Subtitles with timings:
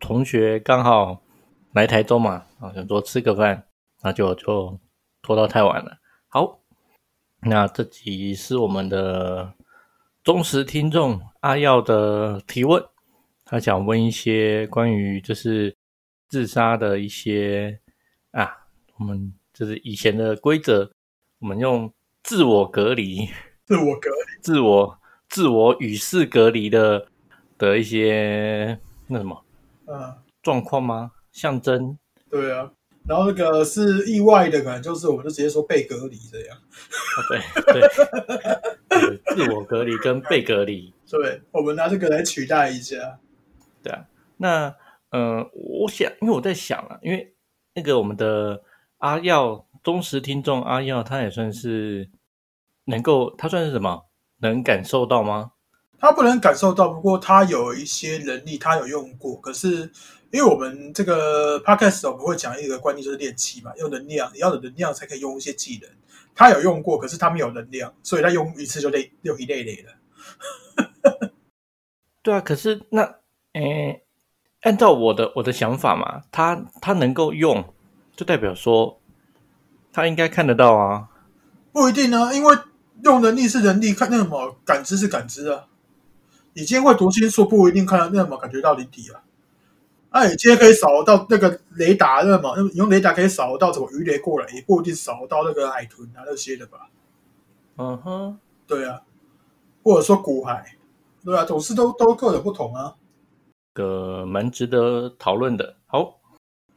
[0.00, 1.22] 同学刚好
[1.72, 3.66] 来台中嘛，啊，想说吃个饭，
[4.02, 4.78] 那就就
[5.22, 5.98] 拖到太晚了。
[6.28, 6.60] 好，
[7.40, 9.54] 那这集是我们的
[10.22, 12.84] 忠实听众阿耀的提问，
[13.44, 15.74] 他想问一些关于就是
[16.28, 17.80] 自杀的一些
[18.32, 18.66] 啊，
[18.98, 20.90] 我们就是以前的规则，
[21.38, 23.28] 我们用自我隔离、
[23.64, 27.06] 自我隔离、自我自我与世隔离的
[27.56, 29.44] 的一些那什么。
[29.86, 31.12] 嗯，状况吗？
[31.32, 31.98] 象征？
[32.30, 32.70] 对啊，
[33.06, 36.58] 然后那个是意外的，可能就是我们就直接说被隔离这样。
[37.28, 37.40] 对
[38.88, 43.18] 对，自我隔离跟被隔离， 对，我们拿这个来取代一下。
[43.82, 44.74] 对啊，那
[45.10, 47.34] 嗯，我想，因为我在想啊，因为
[47.74, 48.62] 那个我们的
[48.98, 52.10] 阿耀忠实听众阿耀，他也算是
[52.86, 54.06] 能够，他算是什么？
[54.38, 55.52] 能感受到吗？
[55.98, 59.36] 他不能感受到，不过他有一些能力，他有用过。
[59.36, 59.90] 可是，
[60.30, 65.90] 因为我们这个 podcast 我们会讲一个观念，就是练气嘛，用能量，你要有能量才可以用一些技能。
[66.34, 71.30] 他有用过，可是他没有能量，所以他用一次就累，就一累累了。
[72.22, 73.16] 对啊，可是那，
[73.52, 74.02] 诶，
[74.62, 77.72] 按照我的我的想法嘛，他他能够用，
[78.16, 79.00] 就代表说
[79.92, 81.08] 他应该看得到啊。
[81.72, 82.56] 不一定啊，因为
[83.02, 85.66] 用能力是能力，看那什么感知是感知啊。
[86.54, 89.20] 你今天会读心术，不一定看到那么感觉到灵体啊。
[90.12, 96.88] 那你今天可以扫到那个雷达，那么你用雷达可以扫到什么鱼雷过来，也不一定扫到那个海豚啊那些的吧？
[97.76, 98.38] 嗯哼，
[98.68, 99.00] 对啊，
[99.82, 100.76] 或者说古海，
[101.24, 102.94] 对啊，总是都都各有不同啊。
[103.72, 105.74] 个蛮值得讨论的。
[105.86, 106.20] 好，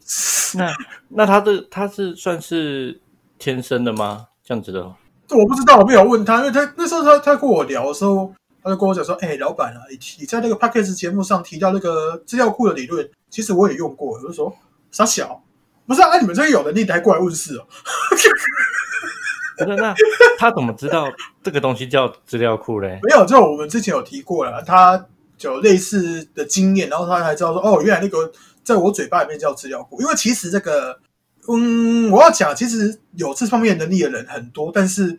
[0.57, 0.73] 那
[1.09, 2.99] 那他的他是算是
[3.37, 4.29] 天生的吗？
[4.43, 4.81] 这样子的？
[5.29, 8.33] 我不知道，我没有问他，因为他那时候他他跟我聊的时候。
[8.67, 14.53] 他就跟我讲说：“哎，老板啊，你你在那个 p a c k a g e 节目上提到那个资料库的理论，其实我也用过。”我就说
[14.91, 15.41] ：“傻小，
[15.85, 16.19] 不是啊？
[16.19, 17.65] 你们这边有能力还过来问事哦？”
[18.11, 18.29] 不是，
[19.77, 19.95] 那
[20.37, 21.09] 他怎么知道
[21.41, 22.99] 这个东西叫资料库嘞？
[23.03, 25.05] 没有，就我们之前有提过了，他
[25.39, 28.29] 有类似的经验，然后他才知道说：“哦，原来那个
[28.65, 30.99] 在我嘴巴里面叫资料库。”因为其实这个，
[31.47, 35.17] 嗯，我要讲，其实有这方面能力的人很多，但是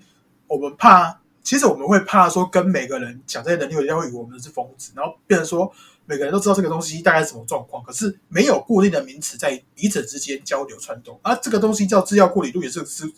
[0.48, 1.20] 我们怕。
[1.48, 5.72] 其实我们会怕说跟每个人讲这些能力，人家会以为我们是疯子，然后变成说
[6.04, 11.18] 每个人都知道这个东西大概是什么状况，可是没有固定的名词在彼此之间交流串动。
[11.22, 13.10] 啊，这个东西叫资料库理论，也是师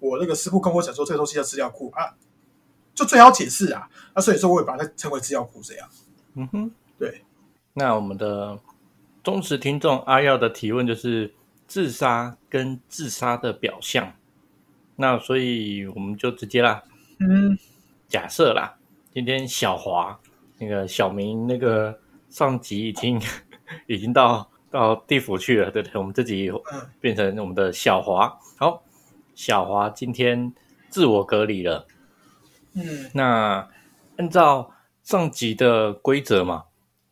[0.00, 2.12] 我那个师傅跟我讲说，这个东西叫资料库啊，
[2.94, 3.88] 就最好解释啊。
[4.12, 5.88] 啊，所以说我也把它称为资料库这样。
[6.34, 7.22] 嗯哼，对。
[7.72, 8.60] 那我们的
[9.24, 11.32] 忠实听众阿耀的提问就是
[11.66, 14.12] 自杀跟自杀的表象，
[14.96, 16.82] 那所以我们就直接啦。
[17.20, 17.56] 嗯。
[18.08, 18.74] 假设啦，
[19.12, 20.18] 今天小华
[20.58, 23.20] 那个小明那个上级已经
[23.86, 25.98] 已经到到地府去了，对不对？
[25.98, 26.50] 我们自己
[27.02, 28.34] 变成我们的小华。
[28.56, 28.82] 好，
[29.34, 30.54] 小华今天
[30.88, 31.86] 自我隔离了。
[32.72, 33.68] 嗯，那
[34.16, 36.64] 按照上级的规则嘛，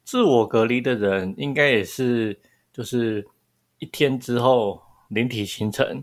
[0.03, 2.41] 自我隔离的人应该也是
[2.73, 3.29] 就是
[3.81, 6.03] 一天之后灵体形成，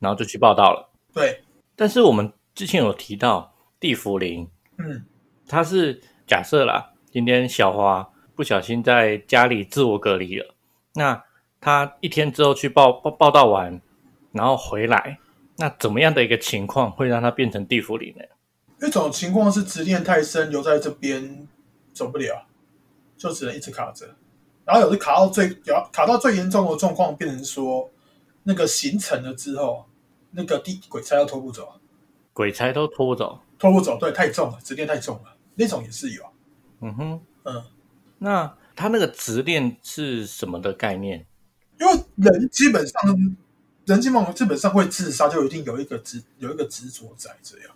[0.00, 0.90] 然后就去报道了。
[1.14, 1.44] 对，
[1.76, 3.51] 但是我们之前有提到。
[3.82, 4.46] 地茯苓，
[4.78, 5.04] 嗯，
[5.48, 10.54] 它是假设啦，今天小花不小心在家里自我隔离了，
[10.94, 11.24] 那
[11.60, 13.82] 他一天之后去报报报道完，
[14.30, 15.18] 然后回来，
[15.56, 18.22] 那怎么样的一个情况会让他变成地茯苓呢？
[18.86, 21.48] 一种情况是执念太深，留在这边
[21.92, 22.46] 走不了，
[23.16, 24.06] 就只能一直卡着，
[24.64, 27.90] 然后有的卡到最有卡到最严重的状况，变成说
[28.44, 29.86] 那个形成了之后，
[30.30, 31.74] 那个地鬼差都拖不走，
[32.32, 33.40] 鬼差都拖不走。
[33.62, 36.24] 拖不走，对，太重了，执念太重了，那种也是有。
[36.80, 37.62] 嗯哼，嗯，
[38.18, 41.24] 那他那个执念是什么的概念？
[41.78, 43.00] 因为人基本上，
[43.84, 47.68] 人基本上基本上会自杀，就一定有一个执，有一个执着在这样，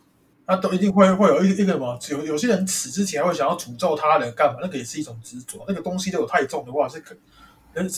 [0.45, 1.97] 那都一定会会有一一个什么？
[2.11, 4.59] 有有些人死之前会想要诅咒他人干嘛？
[4.61, 5.65] 那个也是一种执着。
[5.69, 7.17] 那个东西如果太重的话，是可，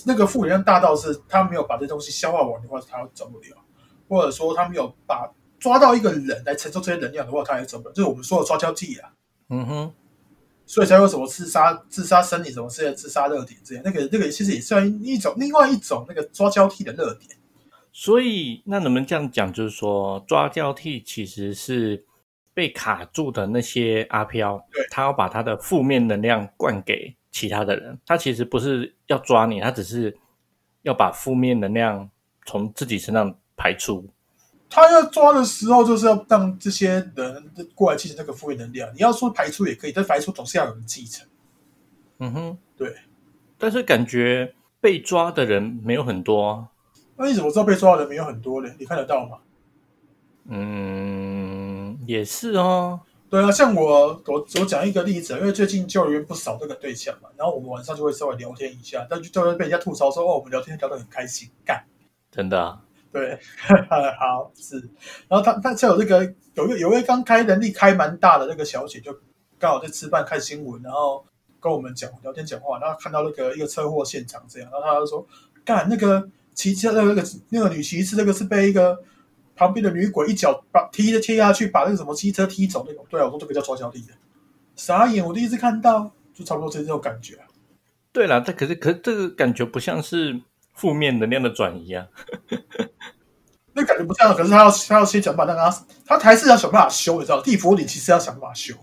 [0.05, 3.57] 那个负能量大到是他没有把这东西消化完的话，他走不了，
[4.11, 5.33] 或者说他没有把。
[5.59, 7.95] 抓到一个人来承受这些能量的话，他也走不了。
[7.95, 9.11] 就是我们说的抓交替啊。
[9.51, 9.93] 嗯哼，
[10.67, 13.83] 所以才有什么自杀、自杀生理什么之类的自杀热点这样。
[13.85, 17.37] 那个那个其实也算一种另外一种那个抓交替的热点。
[17.93, 22.05] 所以那能不能这样讲，就是说抓交替其实是
[22.55, 30.17] 被卡住的那些阿飘，他要把他的负面能量灌给其他的人，他其实不是要抓你，他只是
[30.83, 32.09] 要把负面能量
[32.47, 34.09] 从自己身上排出。
[34.71, 38.89] 他要抓的时候，就是要让这些人过来继承那个负面能量。
[38.95, 41.27] 你要说排除也可以，但排除总是要有人继承。
[42.19, 42.95] 嗯哼，对。
[43.57, 46.69] 但是感觉被抓的人没有很多啊。
[47.17, 48.71] 那你怎么知道被抓的人没有很多呢？
[48.79, 49.39] 你看得到吗？
[50.51, 53.01] 嗯，也是哦。
[53.31, 61.85] 对啊，像我我我讲一个例子，因为最近幼儿园不少这个对象嘛，然后我们晚上就会稍微聊天一下，但就就会被人家吐槽说哦，我们聊天聊得很开心，干。
[62.31, 62.81] 真的啊？
[63.13, 63.39] 对，
[64.19, 64.77] 好是。
[65.29, 69.19] 然后他他就有这个有一有一位刚开能力开蛮大的那个小姐，就
[69.59, 71.25] 刚好在吃饭看新闻，然后
[71.61, 75.27] 跟我们讲聊天讲话，然后看到那个一个车祸现场这样，然后他就说
[75.65, 78.99] 干那个骑车那个那个那个女骑士那个是被一个
[79.57, 83.05] 旁边的女鬼一脚把踢的踢下去，把那个什么机车踢走那种。
[83.09, 84.13] 对啊，我说这个叫抓小弟的，
[84.77, 87.47] 傻眼，我第一次看到，就差不多是这种感觉、啊。
[88.13, 90.41] 对了，但可是可是这个感觉不像是
[90.79, 92.07] 负面能量的转移啊。
[93.75, 98.75] 那感觉不这样，可是他要他要先想办法让他，他还是要想办法修，你知道，地府里其实要想办法修，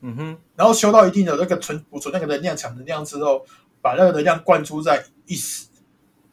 [0.00, 3.44] 嗯哼，然后修到一定的那个存储存那个能量场能量之后，
[3.80, 5.68] 把那个能量灌注在意识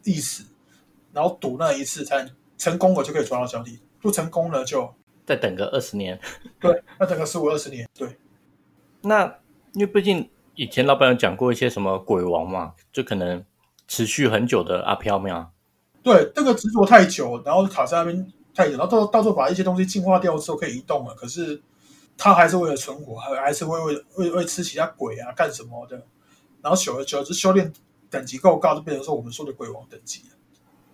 [0.05, 0.43] 意识，
[1.11, 4.91] 然后赌那一次才成功了就可以抓到交替，不成功了就
[5.23, 6.19] 再等个二十年。
[6.59, 8.17] 对，那等个十五二十年，对，
[9.01, 9.25] 那
[9.73, 13.45] 因为毕竟以前老板有讲过一些什么鬼王嘛，就可能
[13.87, 15.51] 持续很久的阿飘喵。
[16.01, 21.61] 对，这个执着太久，然后卡在那边太久，然后到到时候把一些东西进化掉之后可以移动了，可是
[22.17, 25.95] 他还是为了存活，还还是会为为为吃其他鬼啊干什么的，
[26.61, 27.71] 然后久而久之修炼
[28.09, 30.35] 等级够高，就变成说我们说的鬼王等级了。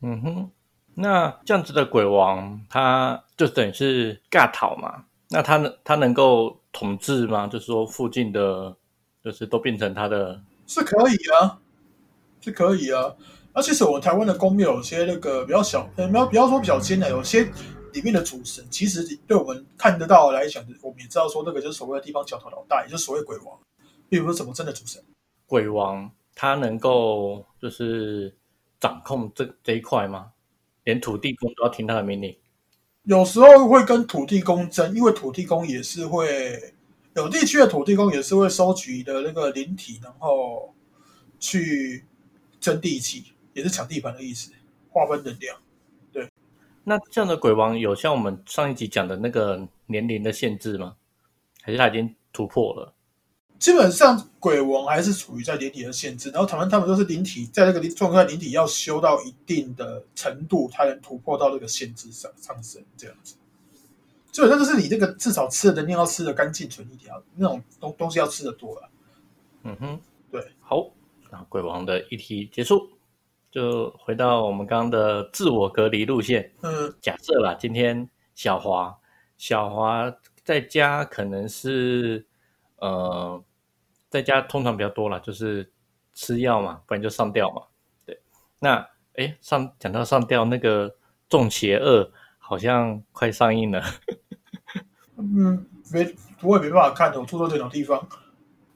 [0.02, 0.52] 嗯哼，
[0.96, 5.06] 那这样子的鬼王，他就等于是尬讨嘛？
[5.30, 7.48] 那他能他能够统治吗？
[7.48, 8.76] 就是说附近的，
[9.24, 10.42] 就是都变成他的？
[10.68, 11.60] 是可以啊，
[12.42, 13.16] 是可以啊。
[13.54, 17.44] 那其实我们台湾的宫庙有些那个比较小，呃，不要不要说比较尖的，有些
[17.94, 23.60] 里面的主神，其实对我们看得到来讲，我们也知道说那个就是所谓的地方角头老大，也就是所谓鬼王，
[24.08, 25.04] 并不是什么真的主神。
[25.46, 28.34] 鬼王他能够就是
[28.80, 30.32] 掌控这这一块吗？
[30.84, 32.38] 连土地公都要听他的命令？
[33.04, 36.76] 有时候会跟土地公争，因为土地公也是会
[37.16, 40.74] 有地区的土地公也是会收集的那个灵体，然后
[41.40, 42.06] 去
[42.60, 43.34] 争地气。
[43.52, 44.52] 也是抢地盘的意思，
[44.90, 45.58] 划分能量。
[46.14, 46.32] 对，
[46.84, 50.96] 那这样的鬼王有像我们上一集讲的那个年龄的限制吗？
[51.62, 52.94] 还是他已经突破了？
[53.58, 63.36] 基本上鬼王还是处于在灵体的限制，然后他们他们都是灵体，在那个状态灵体要修到一定的程度，才能突破到这个限制上上升这样子。
[64.32, 68.90] 基本上就是你这个至少吃的能量要吃的干净纯一点，那种东东西要吃的多了。
[69.64, 70.00] 嗯哼，
[70.32, 70.90] 对，好，
[71.32, 72.92] 那鬼王的议题结束。
[73.52, 76.54] 就回到我们刚刚的自我隔离路线。
[76.62, 78.96] 嗯，假设啦，今天小华，
[79.40, 82.28] 小华在家可能是
[82.78, 83.44] 呃，
[84.08, 85.72] 在家通常比较多啦，就是
[86.14, 87.64] 吃药嘛，不然就上吊嘛。
[88.06, 88.22] 对，
[88.60, 90.96] 那哎上讲到上吊那个
[91.28, 93.84] 重邪恶，好像快上映了。
[95.18, 98.08] 嗯，没我也没办法看的，我住在这种地方。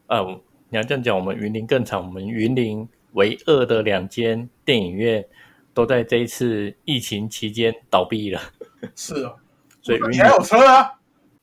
[0.07, 0.41] 呃，
[0.73, 2.89] 你要这样讲，我们云林更惨，我们云林。
[3.11, 5.23] 唯二的两间电影院
[5.71, 8.41] 都在这一次疫情期间倒闭了。
[8.95, 9.35] 是啊，
[9.83, 10.99] 所以你还有车啊？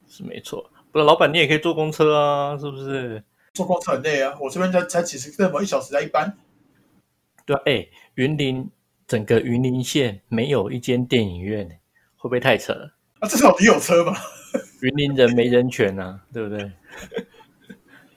[0.08, 0.68] 是没错。
[0.90, 3.22] 不是老板，你也可以坐公车啊，是不是？
[3.54, 6.37] 坐公车很累啊，我这边才才几十个嘛，一小时才一班。
[7.46, 8.68] 对啊，哎，云林
[9.06, 11.68] 整个云林县没有一间电影院，
[12.16, 12.92] 会不会太扯了？
[13.20, 14.12] 啊，至少你有车吧？
[14.82, 16.72] 云林人没人权啊，对不对？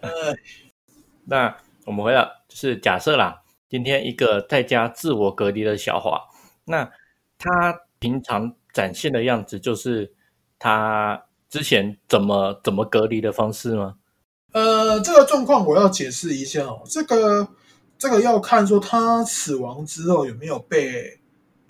[0.01, 0.09] 呃，
[1.25, 3.41] 那我们回来就是假设啦。
[3.69, 6.21] 今天一个在家自我隔离的小华，
[6.65, 6.91] 那
[7.39, 10.13] 他平常展现的样子就是
[10.59, 13.95] 他之前怎么怎么隔离的方式吗？
[14.51, 16.83] 呃，这个状况我要解释一下哦。
[16.85, 17.47] 这个
[17.97, 21.19] 这个要看说他死亡之后有没有被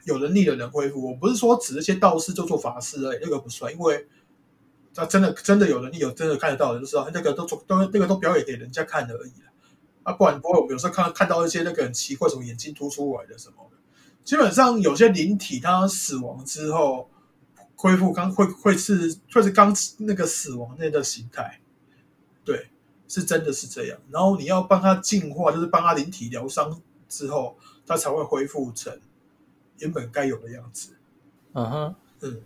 [0.04, 1.10] 有能力的人恢复。
[1.10, 4.06] 我不是说指那些道士就做法事而已，那个不算，因为
[4.94, 9.32] 他真的真的有能力，有真的看得到的就知道，那个都都那个都表演给人家看的而已
[10.04, 10.60] 啊，不然不会。
[10.60, 13.78] 我们有时候看看到一些那个很奇怪，什么眼睛凸出来的什么的。
[14.24, 17.10] 基本上有些灵体，它死亡之后
[17.76, 21.60] 恢复刚会会是会是刚那个死亡那个形态。
[22.46, 22.68] 对，
[23.08, 27.58] 是真的是这样，然后你要帮他净化，就是帮他灵体疗伤之后，
[27.88, 29.00] 他才会恢复成
[29.80, 30.92] 原本该有的样子。
[31.54, 32.42] 嗯哼，嗯，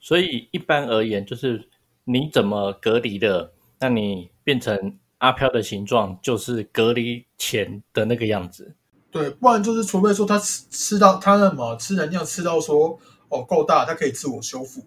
[0.00, 1.68] 所以一般而言，就是
[2.04, 8.74] 你怎么隔离的，那你变成阿飘的形状，就是隔离前的那个样子。
[9.10, 14.84] 对，不然就是除非说他吃吃到他那么吃能量吃到说哦够大，他可以自我修复。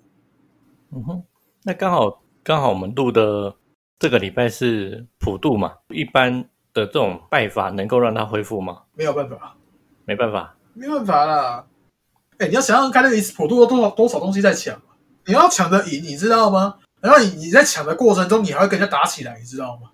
[0.92, 1.24] 嗯哼，
[1.64, 3.56] 那刚好刚好我们录的
[3.98, 6.44] 这个礼拜是普渡嘛，一般
[6.74, 8.84] 的这种拜法能够让它恢复吗？
[8.94, 9.56] 没有办法，
[10.06, 11.66] 没办法，没办法啦。
[12.38, 14.80] 哎，你要想想看，那个普渡多少多少东西在抢，
[15.26, 16.76] 你要抢得赢，你知道吗？
[17.00, 19.92] 然后你你在抢的过程中，你还会跟人家打起来，你知道吗？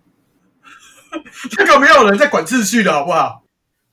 [1.51, 3.43] 这个没有人在管秩序的好不好？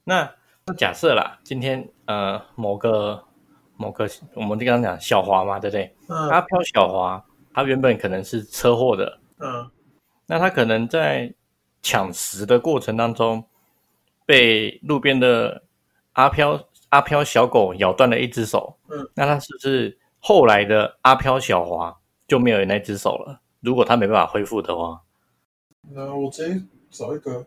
[0.05, 0.33] 那
[0.64, 3.23] 那假设啦，今天呃某个
[3.76, 5.95] 某个我们就刚刚讲小华嘛，对不对？
[6.09, 9.71] 嗯阿飘小华，他原本可能是车祸的，嗯
[10.26, 11.35] 那他可能在
[11.83, 13.45] 抢食的过程当中，
[14.25, 15.62] 被路边的
[16.12, 18.79] 阿飘阿飘小狗咬断了一只手。
[18.88, 22.00] 嗯，那他是不是后来的阿飘小华
[22.31, 23.41] 就没有那只手了？
[23.59, 25.03] 如果他没办法恢复的话，
[25.91, 27.45] 那我直接找一个，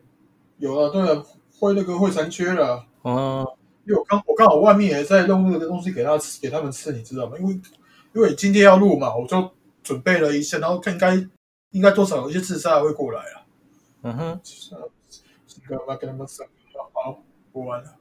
[0.58, 1.25] 有了，对了，
[1.58, 2.86] 会那个会残缺了。
[3.04, 3.48] 嗯
[3.86, 7.38] 因为我刚我刚好外面也在弄那个东西给他吃给他们吃，你知道吗？
[7.40, 7.54] 因为
[8.13, 9.50] 因为今天要录嘛，我就
[9.82, 11.16] 准备了一下，然后看应该
[11.72, 13.46] 应该多少有一些自杀会过来啊。
[14.02, 16.44] 嗯哼，这个我要跟他们吃，
[16.94, 17.22] 好，
[17.54, 17.96] 播完了。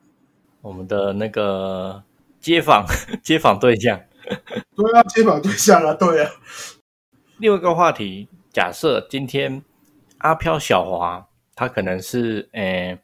[0.60, 2.02] 我们的那个
[2.40, 2.84] 街访
[3.22, 4.00] 街访对象。
[4.76, 6.30] 对啊，接访对象啊，对啊，
[7.38, 9.62] 另外一个话题，假设今天
[10.18, 12.98] 阿飘小华他可能是诶，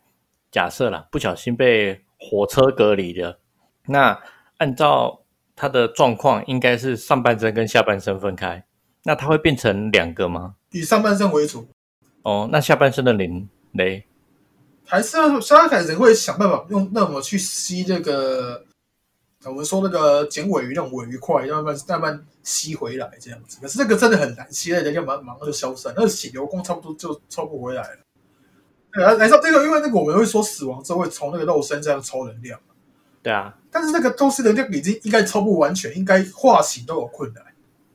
[0.51, 3.39] 假设啦，不小心被火车隔离的，
[3.87, 4.19] 那
[4.59, 5.21] 按照
[5.55, 8.65] 他的状况，应该是上半身跟下半身分开，
[9.05, 10.55] 那他会变成两个吗？
[10.73, 11.69] 以上半身为主，
[12.23, 14.05] 哦，那下半身的零雷，
[14.87, 18.65] 还是要沙凯人会想办法用那么去吸这个，
[19.45, 23.59] 我们说那个剪尾鱼那种尾鱼块，慢慢慢慢吸回来这样子。
[23.61, 27.99] 可是这个真的很难吸，人家马马上就消散，那个血流光差不多就抽不回来了。
[28.93, 32.59] 对啊，来说这个，因为那个我们会说死亡之后会从那个肉身这样抽能量，
[33.23, 37.45] 对啊，但是那个都是能量已经应该抽不完全，应该化形都有困难。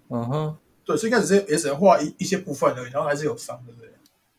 [0.10, 3.90] 嗯哼，对，所以应该只是也只能化一一些部分而已，然后还是有伤，对不对？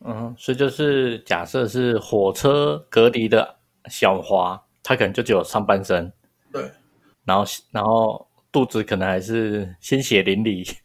[0.05, 3.57] 嗯哼，所以就是假设是火车隔离的
[3.89, 6.24] 小华，他可能就只有上半身，对，
[7.25, 10.77] 然后然后肚子可能还是鲜血淋漓。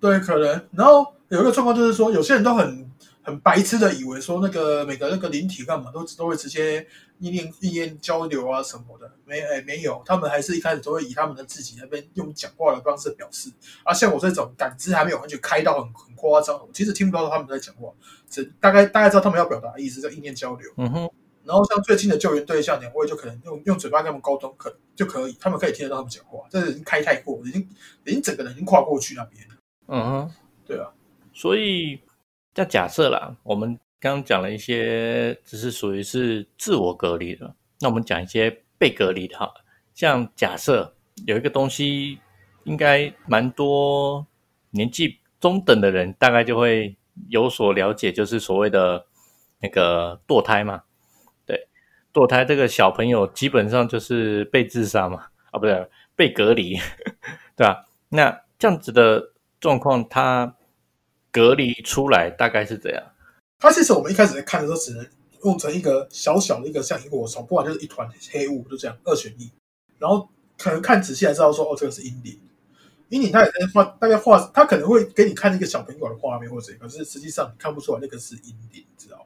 [0.00, 0.68] 对，可能。
[0.72, 2.90] 然后有一个状况就是说，有些人都很
[3.22, 6.86] 很白痴的以为说，那个每个那个灵体干嘛都都会直接
[7.18, 13.50] 意念意念交流啊什么的，没哎没有，他们还是一开始都会以他们的自己那边用讲话的方式表示。
[13.84, 17.92] 啊，像我这种感知还没有完全开到很很夸张，我其实听不到他们在讲话，
[18.30, 20.70] 只大概大概知道他们要表达的意思，叫意念交流。
[20.78, 21.10] 嗯哼，
[21.44, 27.68] 然后像最近的救援对象两位就可能用用嘴巴跟他们沟通，可就可以，他们可以听得到他们讲话，这已经开太过，已经
[28.04, 29.54] 已经整个人已经跨过去那边了。
[29.88, 30.32] 嗯哼，
[30.66, 30.92] 对啊，
[31.32, 32.00] 所以
[32.54, 37.54] 要假设啦，我们刚刚讲了一些，只是属于是自我隔离的。
[37.80, 39.50] 那我们讲一些被隔离的哈，
[39.94, 40.94] 像假设
[41.26, 42.18] 有一个东西，
[42.64, 44.26] 应该蛮多
[44.70, 46.94] 年纪中等的人大概就会
[47.30, 49.06] 有所了解，就是所谓的
[49.60, 50.82] 那个堕胎嘛。
[52.12, 56.76] 堕胎这个小朋友基本上就是被自杀嘛，啊，不对，被隔离，
[57.56, 57.86] 对吧？
[58.08, 60.56] 那这样子的状况，它
[61.30, 63.02] 隔离出来大概是怎样？
[63.58, 65.06] 它其实我们一开始在看的时候，只能
[65.44, 69.50] 用成一个小小的一个像萤火虫，不然就是一团黑雾，就这样二选一。
[69.98, 72.38] 然后可能看仔细才知道说，哦，这个是阴灵。
[73.10, 79.24] 阴灵它也在画，大概画，它可能会给你看一个小苹果的画面或者怎样，可是实际上你看不出来那个是阴灵，知道吗？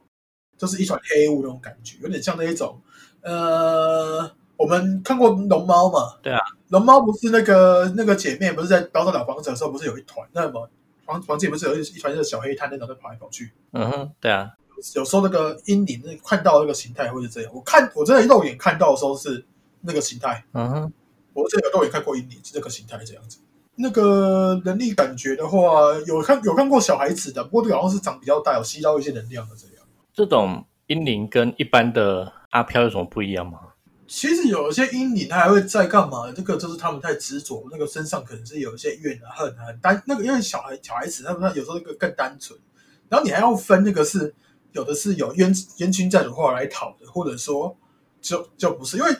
[0.57, 2.79] 就是一团黑雾那种感觉，有点像那一种，
[3.21, 6.17] 呃，我们看过龙猫嘛？
[6.21, 10.69] 对啊，龙猫不是那个那个姐妹不是在包着老房子的时候，不是有一团那么
[11.05, 13.51] 房房子里不是有一一团那个小黑炭那种在跑来跑去？
[13.73, 14.51] 嗯哼，对啊，
[14.95, 19.45] 有时候那个阴灵那看到那个形态会是这样，我看我真的肉眼看到的时候是
[19.81, 20.93] 那个形态，嗯哼，
[21.33, 23.39] 我真的有肉眼看过阴灵是这个形态这样子。
[23.77, 29.74] 那个能力感觉的话，有看有看过小孩子的，不过这个好像是长比较大，有吸到一些能量的这样。
[30.15, 33.59] 这种阴灵跟一般的阿飘有什么不一样吗？
[34.07, 36.31] 其实有一些阴灵，他还会在干嘛？
[36.31, 40.01] 这个就是他们太执着，那个身上可能是有一些怨、恨，很单。
[40.05, 42.57] 那个因为小孩小孩子，他们有时候那个更单纯。
[43.09, 44.33] 然后你还要分那个是
[44.71, 47.77] 有的是有冤冤亲债主话来讨的，或者说
[48.21, 48.95] 就就不是。
[48.95, 49.13] 因为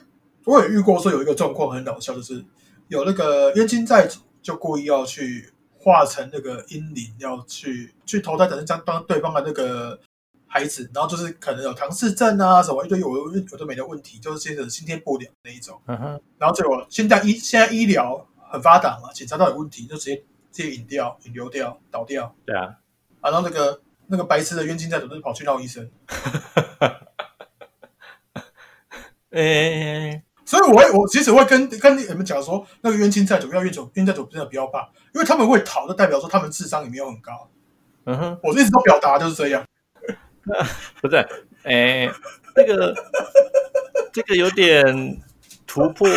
[0.46, 2.42] 我也遇过说有一个状况很搞笑，就是
[2.88, 10.00] 有那个冤亲债主就故意要去化成那个阴灵，要去去投胎，等于将当对方的那个
[10.56, 15.78] 孩子，然后就是可能有唐氏症啊什么一堆有有有的没的问题，就是接着心天不良那一种。
[15.86, 20.16] 嗯哼，然后结果现在医现在医疗很发达嘛，检查到有问题就直接
[20.54, 22.34] 直接引掉、引流掉、倒掉。
[22.46, 22.78] 对啊，
[23.20, 25.92] 啊，然后那个那个白痴的冤亲债主就跑去闹医生，
[29.32, 37.50] 诶、所以我会我其实会跟跟你们讲说，那个冤亲债主要冤主冤债主真的不要怕，因为他们会逃，就代表说他们智商也没有很高。
[38.06, 39.66] 嗯哼，我一直都表达就是这样。
[41.02, 41.28] 不是，
[41.64, 42.12] 诶、
[42.56, 42.96] 这个
[44.14, 44.84] 这个有点
[45.66, 46.14] 突破突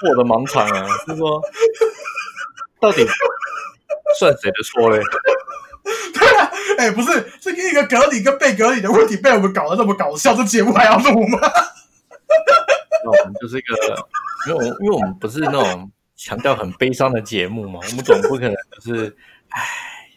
[0.00, 1.40] 破我的盲场啊，就是说，
[2.80, 3.06] 到底
[4.18, 5.02] 算谁的错嘞？
[6.12, 11.38] 对啊，哎，不是这个一个隔离跟被隔离的问题被我们搞得这么搞笑，这节目还要录吗？
[13.04, 13.74] 那我们就是一个，
[14.48, 19.16] 因为我因为我们不是那种强调很悲伤的节目嘛，我们总不可能就是，
[19.50, 19.62] 哎，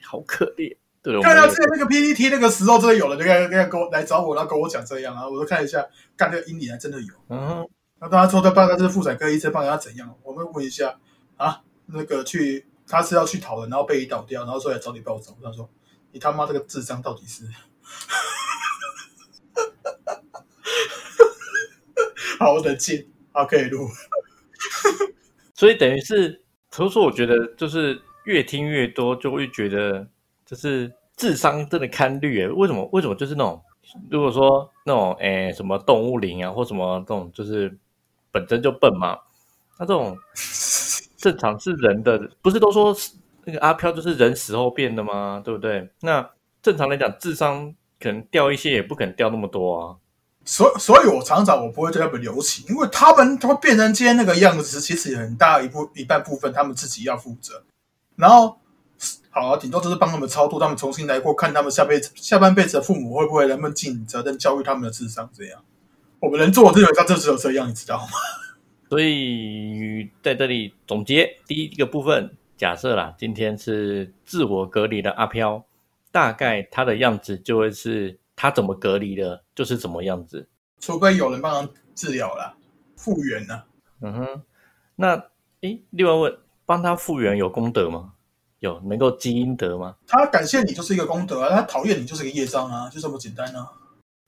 [0.03, 5.83] 好可怜，对，我看到们之前那个 PPT 那个时候，真的有人那个那个跟我来找我，然后跟我讲这样啊，我就看一下，
[6.15, 7.13] 干那个阴里还真的有。
[7.29, 10.15] 嗯哼，那大家说他大概就是妇产科医生帮人家怎样？
[10.23, 10.99] 我们问一下
[11.37, 15.35] 啊，那个去他是要去讨论，然后被你倒掉，然后说来找你报仇。
[15.43, 15.67] 他说
[16.11, 17.45] 你他妈这个智商到底是？
[22.37, 23.87] 好，我冷静，好可以录。
[25.53, 26.41] 所以等于是，
[26.71, 30.07] 所以说我觉得就是越听越多，就会觉得
[30.51, 32.49] 就是智商真的堪虑诶。
[32.49, 32.87] 为什么？
[32.91, 33.63] 为什么就是那种
[34.09, 37.75] 如果说那种诶什么动物灵啊，或什么这种就是
[38.33, 39.17] 本身就笨嘛，
[39.79, 40.17] 那这种
[41.17, 42.93] 正常是人的，不是都说
[43.45, 45.41] 那个阿飘就是人死后变的吗？
[45.43, 45.89] 对不对？
[46.01, 46.29] 那
[46.61, 49.95] 正常来讲，智商可能掉一些，也不可能掉那么多啊。
[50.43, 57.63] 所所以，我常常我不会对他们留情，因为他们他会变成今天那个样子，其实很大一部一半部分他们自己要负责。
[58.15, 58.57] 然后，
[59.33, 65.63] 好啊，顶多就是帮他们超度，他们重新来过，看他们下辈子下半辈子的父母会不会能不能尽责任教育他们的智商，这样。
[66.19, 68.11] 我们能做的基本上就只有这样，你知道吗？
[68.89, 75.63] 所以在这里总结第一个部分，假设啦，今天是自我隔离的阿飘，
[76.11, 80.49] 大概他的样子就会是他怎么隔离的，就是怎么样子。
[80.81, 82.53] 除非有人帮他治疗了，
[82.97, 83.65] 复原啊啦。
[84.01, 84.41] 嗯哼，
[84.97, 85.23] 那
[85.61, 88.13] 诶，另外问，帮他复原有功德吗？
[88.61, 89.95] 有能够积阴德吗？
[90.07, 93.71] 他感谢你就是一个功德啊，他讨厌你就是一个业障啊，就这么简单啊。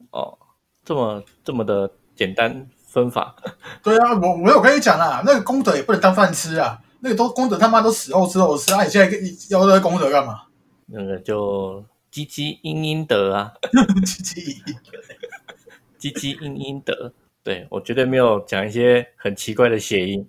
[0.09, 0.37] 哦，
[0.83, 3.35] 这么这么的简单分法，
[3.83, 9.17] 对啊，我我有跟你讲啦，那个功德也不能当饭吃啊，那个都功德他妈都死后之后吃啊，你现在
[9.49, 10.43] 要那个功德干嘛？
[10.87, 13.53] 那个就积积阴阴德啊。
[14.03, 14.63] 积极
[15.99, 17.13] 积积阴阴德。
[17.43, 20.25] 对我绝对没有讲一些很奇怪的谐音。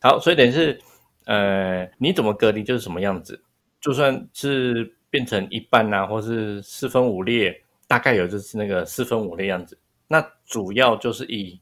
[0.00, 0.80] 好，所以等于是，
[1.26, 3.42] 呃，你怎么隔离就是什么样子，
[3.80, 9.78] 就算是变成一半啊，或是四分五裂，大概有就是那个四分五裂样子。
[10.08, 11.60] 那主要就是以，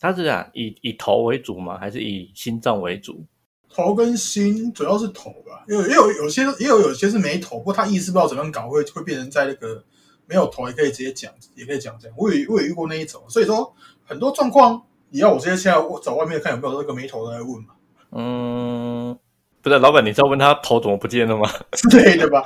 [0.00, 1.78] 它是啊，以以头为主吗？
[1.78, 3.24] 还是以心脏为主？
[3.68, 9.84] 头跟心主要是头吧，因为也有有些也有有些是没头，不过他意识不知道怎么样搞，会会变成在那个
[10.26, 12.16] 没有头也可以直接讲，也可以讲这样。
[12.18, 13.74] 我也我也遇过那一种，所以说
[14.04, 17.74] 很多状况，你要我直接现在我找外面看有没有那个没头的来问嘛
[18.16, 19.18] 嗯，
[19.60, 21.50] 不是，老板，你知道问他头怎么不见了吗？
[21.72, 22.44] 之类的吧？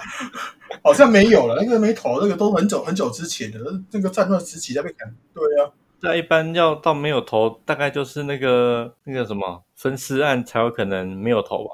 [0.83, 3.59] 好像没有了，那个没头那个都很久很久之前的，
[3.91, 5.15] 那个战乱时期在被砍。
[5.35, 11.71] 对啊，那一般要到没有头，大概就是那个那个什么分尸案才有可能没有头吧？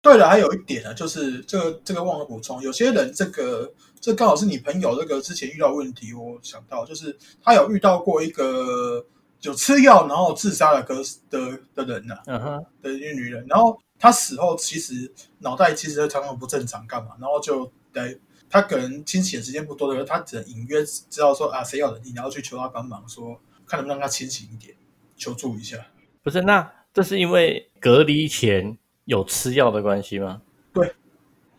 [0.00, 3.70] 对了，还有一点呢，就是这个这个忘了补充，有些人这个
[4.00, 9.04] 这刚好是你朋友这个之前遇到问题，我想到就是他有遇到过一个
[9.42, 17.12] 有吃药然后自杀的歌的的人呐、嗯哼，的一个女人，然后她死后其实脑袋其实常常不正常，干嘛？
[17.20, 18.14] 然后就来，
[18.50, 24.74] 她可能清醒的时间不多的时候，她只能隐约知道说啊谁有能力，然后去求她帮忙，说看能不能让她清醒一点，
[25.16, 25.86] 求助一下。
[26.22, 30.42] 不是，那这是因为隔离前有吃药的关系吗？
[30.72, 30.94] 对，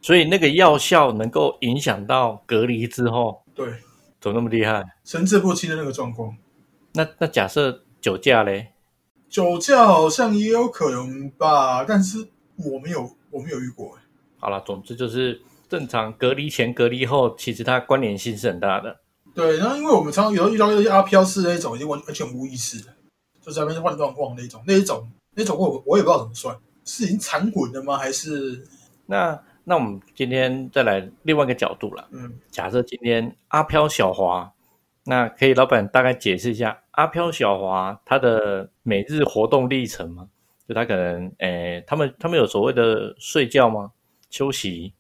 [0.02, 3.66] 所以那个药效能够影响到隔离之后，对，
[4.20, 4.84] 怎么那么厉害？
[5.06, 6.36] 神志不清的那个状况。
[6.94, 8.74] 那那假设酒驾嘞？
[9.30, 13.98] 酒驾好像也有可能吧，但是我没有，我没有遇过。
[14.40, 19.00] 好了，总之就是正常隔离前、隔离后，其实它关联性是很大的。
[19.36, 22.92] 对，然后因为我们常常有时候遇到一些阿飘式那种已经完完全无意识的，
[23.42, 27.98] 就在那边乱乱晃那种，那一种那种我我也不知道怎么算，是已经残魂了吗？
[27.98, 28.66] 还是
[29.06, 32.08] 那那我们今天再来另外一个角度了。
[32.12, 34.52] 嗯，假设今天阿飘小华，
[35.10, 40.28] 那可以老板大概解释一下阿飘小华他的每日活动历程吗？
[40.68, 43.92] 就他可能，诶，他们他们有所谓的睡觉吗？
[44.30, 44.94] 休息？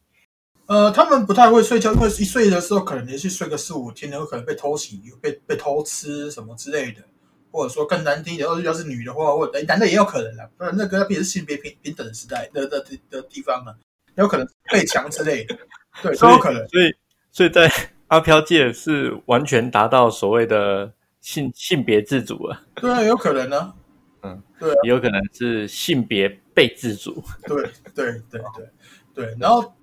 [0.65, 7.03] 呃，他们不太会睡觉，因为一睡的时候可能连续睡个四五天，然后可能被偷袭、被被偷吃什么之类的，
[7.51, 13.75] 或者说更难听一点，要是要是女的话，或者男的也有可能啦，不然那个那边是性别平平等的时代的的的的地方嘛，
[14.15, 15.55] 有可能被强之类的，
[16.01, 16.67] 对，都有可能。
[16.69, 16.95] 所以，
[17.31, 17.71] 所以在
[18.09, 22.61] 阿飘界是完全达到所谓的性性别自主了。
[22.75, 23.73] 对啊，有可能呢。
[24.21, 27.23] 嗯，对啊，也有可能是性别被自主。
[27.47, 27.55] 对
[27.95, 28.69] 对对对
[29.15, 29.73] 对，然后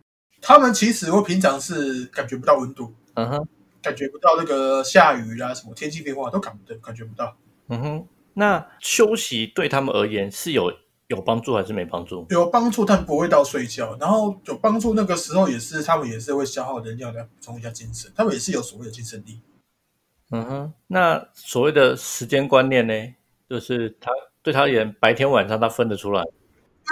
[0.43, 3.49] 他们其实我平常是感觉不到温度，嗯哼，
[3.81, 7.37] 感觉不到那个下雨啦，什么天气变化都感不感觉不到。
[7.69, 8.09] 嗯哼。
[8.39, 10.71] 那休息对他们而言是有
[11.09, 12.27] 有帮助还是没帮助？
[12.31, 13.97] 有帮助，但不会到睡觉。
[14.01, 19.41] 然后有帮助，那个时候也是他们也是会消耗能量来补充一下精神，他们也是有所谓的精神力。
[20.31, 20.73] 嗯哼。
[20.89, 23.15] 那所谓的时间观念呢？
[23.49, 24.11] 就是他
[24.43, 26.21] 对他而言，白天晚上他分得出来。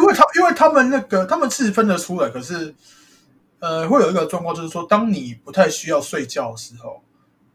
[0.01, 2.73] 因为他因为他们那个他们是分得出来，可是
[3.59, 7.03] 呃，会有一个状况，就是说，当你不太需要睡觉的时候，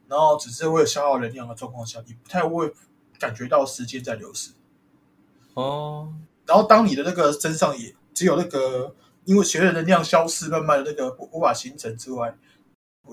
[0.09, 2.73] 然后只是为了消耗能量的状况下，你不太会
[3.17, 4.51] 感觉到时间在流逝。
[5.53, 6.13] 哦，
[6.49, 12.35] 然后当你的那个身上也只有那个因为血液能量消失，慢慢的那个无无法形成之外，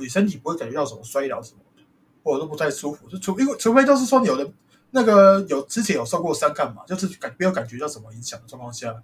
[0.01, 1.83] 你身体不会感觉到什么衰老什么的，
[2.25, 3.07] 或者都不太舒服。
[3.11, 4.51] 就除因为除非就是说有的
[4.90, 9.03] 那个有之前有受过伤干嘛，就是感没有感觉到什么影响的状况下，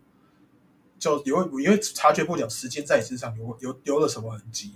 [0.99, 4.73] 就你会你会察觉不了时间在你身上留留留了什么痕迹。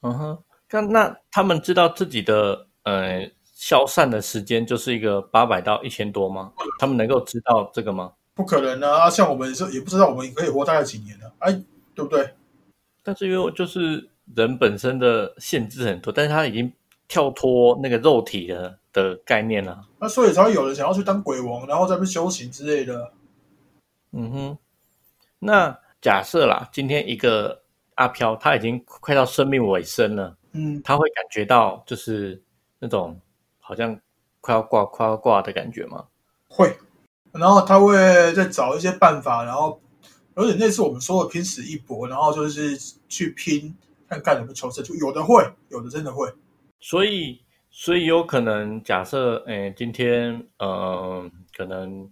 [0.00, 0.38] 嗯哼。
[0.72, 6.52] 那那他们知道自己的呃消散的时间就是一个八百到一千多吗？
[6.80, 8.12] 他们能够知道这个吗？
[8.36, 9.08] 不可能啊！
[9.08, 11.52] 像我们是也不知道我们可以活大概几年啊，哎，
[11.94, 12.34] 对不对？
[13.02, 16.70] 但是因为就是人本身的限制很多，但是他已经
[17.08, 19.82] 跳脱那个肉体的的概念了。
[19.98, 23.10] 那所以才会有人想要去当鬼王，然后在那边修行之类的。
[24.12, 24.58] 嗯哼。
[25.38, 27.62] 那假设啦，今天一个
[27.94, 32.42] 阿飘他已经快到生命尾声了，嗯，他会感觉到就是
[32.78, 33.18] 那种
[33.60, 33.98] 好像
[34.42, 36.04] 快要挂、快要挂的感觉吗？
[36.48, 36.76] 会，
[37.38, 37.94] 然后他会
[38.34, 39.80] 再找一些办法，然后
[40.36, 42.76] 有点类似我们说的拼死一搏，然后就是
[43.08, 43.74] 去拼
[44.08, 44.84] 看看能不能求生。
[44.84, 46.32] 就有的会，有的真的会。
[46.80, 52.10] 所以，所以有可能假设，诶，今天，呃，可能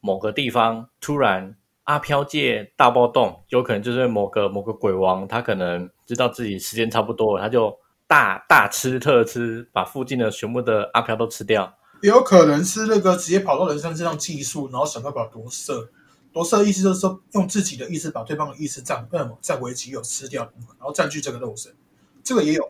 [0.00, 7.76] 某个地方突然阿飘界大暴动，有可能就是某个某个鬼王，他可能知道自己时间差不多了，他就
[8.06, 11.75] 大大吃特吃，把附近的全部的阿飘都吃掉。
[12.02, 15.88] 也有可能是那个直接跑到人身上技术，然后想办法夺舍。
[16.32, 20.42] 夺舍意思就是说，用自己的意识把对方的意识占，那么占为己有，吃掉，
[20.78, 21.74] 然后占据这个肉身。
[22.22, 22.68] 这个也有。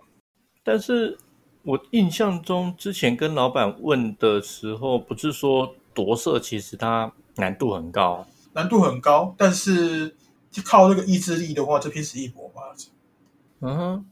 [0.63, 1.19] 但是
[1.65, 10.15] 我印象中，之前跟老板问的时候，不是说夺舍其实它难度很高，难度很高，但是
[10.53, 12.63] 就靠那个意志力的话，就拼死一搏吧。
[13.63, 14.07] 嗯哼，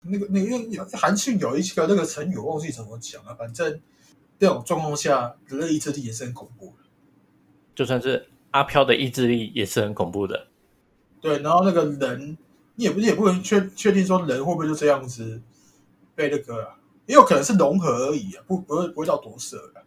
[0.00, 3.80] 那个那个有韩信有一个那个成语，我忘记怎么讲了，反正。
[4.38, 6.88] 这种状况下，人的意志力也是很恐怖的。
[7.74, 10.48] 就算是阿飘的意志力也是很恐怖的。
[11.20, 12.38] 对，然后那个人，
[12.76, 15.42] 你也不也不能确确定说人会不会就这样子
[16.14, 16.68] 被那个，
[17.06, 19.82] 也有可能是融合而已啊，不不会不会到夺舍的。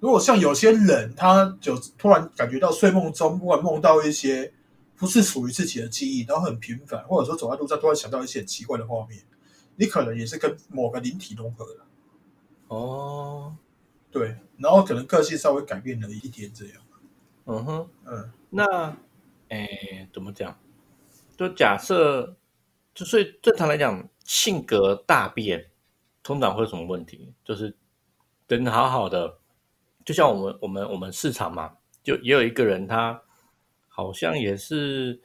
[0.00, 4.52] 如果像有些人，他就突然感觉到睡梦中，不然梦到一些
[4.96, 9.20] 不是属于自己的记忆，然后很频繁，或者说走在路上突然想到一些很奇怪的画面，
[9.76, 11.87] 你可能也是跟某个灵体融合了。
[12.68, 13.56] 哦，
[14.10, 16.74] 对，然后可能个性稍微改变了一点，这样。
[17.46, 18.96] 嗯哼，嗯，那，
[19.48, 20.58] 哎，怎么讲？
[21.34, 22.36] 就假设，
[22.94, 25.70] 就所以正常来讲，性格大变，
[26.22, 27.32] 通常会有什么问题？
[27.42, 27.74] 就是
[28.48, 29.38] 人好好的，
[30.04, 33.22] 就像我们我们我们市场嘛，就也有一个人，他
[33.88, 35.18] 好像也是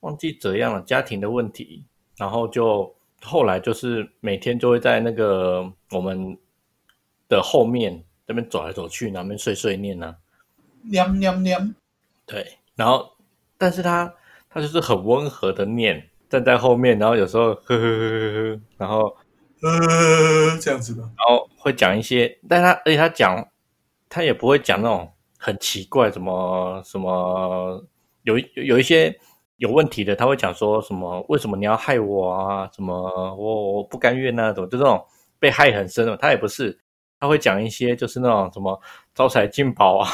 [0.00, 1.84] 忘记怎样了，家庭的问题，
[2.16, 6.38] 然后就后来就是每天就会在那个我们。
[7.32, 10.14] 的后面那边走来走去，那边碎碎念呢，
[10.82, 11.74] 念念念，
[12.26, 13.10] 对，然后
[13.56, 14.14] 但是他
[14.50, 19.16] 他就是很温和的念，站在后面，然后有时候呵呵呵呵呵，然后
[19.62, 23.48] 呃这样子的，然后会讲一些，但他而且他讲
[24.08, 27.82] 他也不会讲那种很奇怪什么什么，
[28.24, 29.18] 有有一些
[29.56, 32.70] 有问题的，他会讲说什么为什么你要害我啊？
[32.74, 32.94] 什么
[33.36, 34.52] 我我不甘愿啊？
[34.52, 35.04] 怎么就这种
[35.40, 36.78] 被害很深的，他也不是。
[37.22, 38.82] 他会讲一些，就是那种什么
[39.14, 40.08] 招财进宝啊，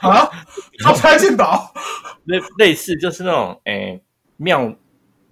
[0.00, 0.30] 啊，
[0.82, 1.70] 招财进宝，
[2.24, 4.02] 类类似就是那种诶
[4.38, 4.74] 庙，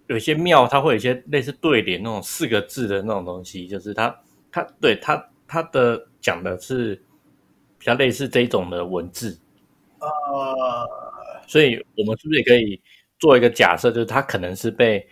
[0.09, 4.15] 有些庙它会有一些类似对联那种四个字的那种东西，就是他
[4.51, 6.97] 他对他他的讲的是
[7.79, 9.41] 比较类似这一种的文字，
[10.01, 10.87] 呃，
[11.47, 12.79] 所以我们是不是也可以
[13.19, 15.09] 做一个假设，就是他可能是被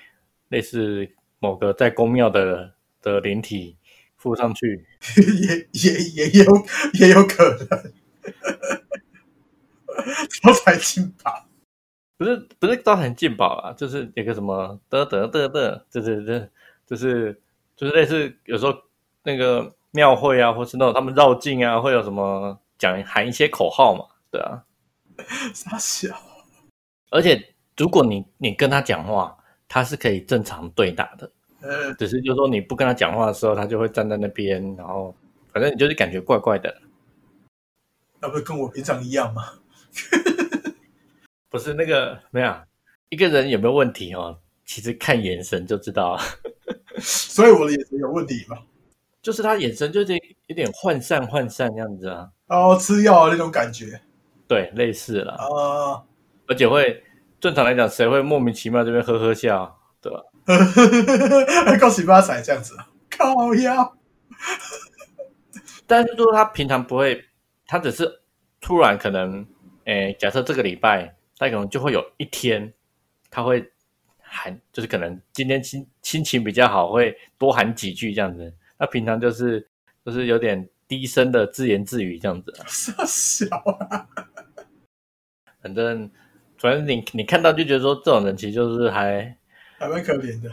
[0.51, 3.75] 类似某个在宫庙的的灵体
[4.21, 4.87] 附上去，
[5.41, 6.67] 也也也有
[7.01, 7.93] 也有可能，
[10.43, 11.47] 招财进宝。
[12.19, 16.51] 不是不是招财进宝啊，就是有个什么得得得得，就是这
[16.87, 17.41] 就是
[17.75, 18.75] 就是类似有时候
[19.23, 24.65] 那个庙会啊，或是那种他们绕境啊，会有什么讲喊一些口号嘛，对啊。
[25.55, 26.15] 傻笑，
[27.11, 35.15] 而且如果你你跟他讲话，他是可以正常对答的，呃，只是就是说你不跟他讲话的时候，他就会站在那边，然后
[35.53, 36.75] 反正你就是感觉怪怪的。
[38.21, 39.45] 那不是跟我平常一样吗？
[41.49, 42.65] 不是那个没有啊
[43.09, 44.39] 一个人有没有问题哦？
[44.65, 46.17] 其实看眼神就知道，
[47.01, 48.59] 所以我的眼神有问题吗？
[49.21, 50.15] 就是他眼神就是
[50.47, 54.01] 有点涣散涣散这样子啊，然后吃药的那种感觉
[54.49, 56.03] 对，类似了，啊，
[56.47, 57.03] 而且会
[57.41, 60.23] 正常来讲，谁会莫名其妙这边呵呵笑，对吧？
[61.65, 63.91] 还 恭喜发财这样子啊，靠呀！
[65.87, 67.25] 但是说他平常不会，
[67.67, 68.21] 他只是
[68.61, 69.47] 突然可能，
[69.85, 72.73] 诶，假设这个礼拜，他可能就会有一天，
[73.31, 73.73] 他会
[74.21, 78.55] 喊，就是可能今天心心情比较好，会多喊几句这样子。
[78.79, 79.69] 那平常就是
[80.07, 82.65] 就是有点低声的自言自语这样子啊。
[82.69, 84.09] 傻小啊，
[85.61, 86.11] 反正
[86.57, 89.37] 反正你你看到就觉得说这种人其实就是还
[89.81, 90.51] 还蛮可怜的。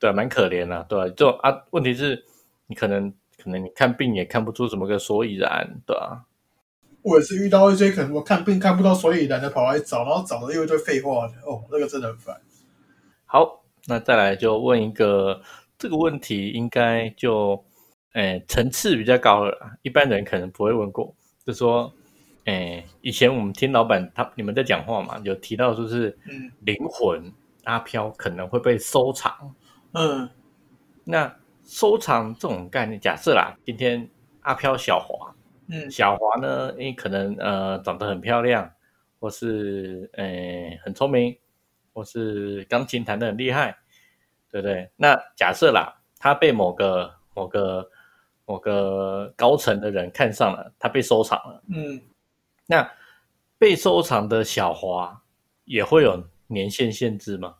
[0.00, 2.24] 对蛮可怜的、对吧、这种啊，问题是
[2.66, 6.24] 你可能可能你看病也看不出什么个所以然，对吧、
[7.02, 12.40] 我也是遇到一些可能我看病看不到所以然的跑来找，然后找了又一堆废话的，哦，那个真的很烦。
[13.26, 15.40] 好，那再来就问一个
[15.78, 17.64] 这个问题，应该就
[18.14, 21.14] 诶层次比较高了啦，一般人可能不会问过，
[21.46, 21.92] 就说
[22.46, 27.32] 诶以前我们听老板他你们在讲话嘛，有提到说是嗯灵魂
[27.64, 29.54] 阿飘可能会被收藏，
[29.92, 30.28] 嗯
[31.04, 34.08] 那收藏这种概念，假设啦，今天
[34.40, 35.34] 阿飘小华，
[35.68, 38.70] 嗯小华呢，因为可能呃长得很漂亮，
[39.20, 40.24] 或是呃
[40.84, 41.36] 很聪明，
[41.92, 43.76] 或是钢琴弹得很厉害，
[44.50, 44.90] 对不对？
[44.96, 47.88] 那假设啦，他被某个某个
[48.44, 51.62] 某个高层的人看上了，他被收藏了。
[51.68, 52.00] 嗯，
[52.66, 52.88] 那
[53.58, 55.22] 被收藏的小华
[55.64, 56.22] 也会有
[56.52, 57.54] 年限限制吗？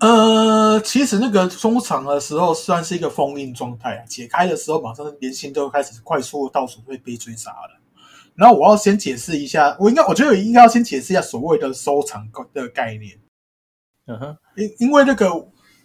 [0.00, 7.80] 呃，其实那个收藏的时候算是一个封印状态啊，解开的时候马上年薪都开始快速倒数会被追杀了。
[8.36, 13.18] 然后我要先解释一下，我应该我觉得应该要先解释一下所谓的收藏的概念。
[14.06, 15.28] 嗯哼，因因为那个，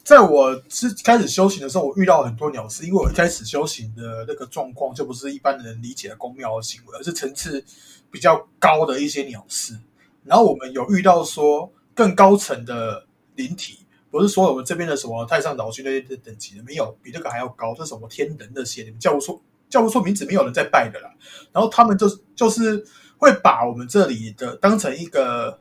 [0.04, 2.86] 在我是开始修行的时候，我遇到很多鸟事。
[2.86, 7.66] 因为我一开始修行的那个状况，就不是一般人理解的公庙的行为，而是层次
[8.12, 9.76] 比较高的一些鸟事。
[10.24, 13.80] 然后我们有遇到说更高层的灵体，
[14.10, 21.14] 不是说我们这边的什么太上老君那些的等级的，没有比这个还要高，这是什么天人那些，你们叫不出叫不出名字，没有人在拜的啦。
[21.52, 22.86] 然后他们就就是
[23.18, 25.60] 会把我们这里的当成一个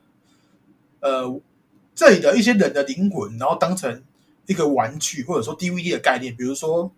[1.00, 1.40] 呃
[1.94, 4.02] 这里的一些人的灵魂，然后当成
[4.46, 6.90] 一个玩具或者说 DVD 的概念，比如说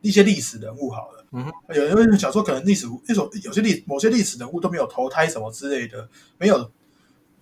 [0.00, 6.70] 一些历史人物好了，嗯哼，有人会想说，可能历史那种有些历某些历史人物都没有投胎什么之类的，没有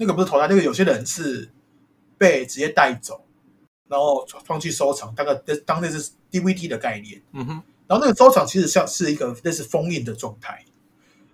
[0.01, 1.51] 那个不是投胎，那个有些人是
[2.17, 3.23] 被直接带走，
[3.87, 5.35] 然后放弃收藏，大概
[5.67, 7.21] 当那是 DVD 的概念。
[7.33, 10.65] 嗯哼，然后那个收藏其实像是一个类似封印的状态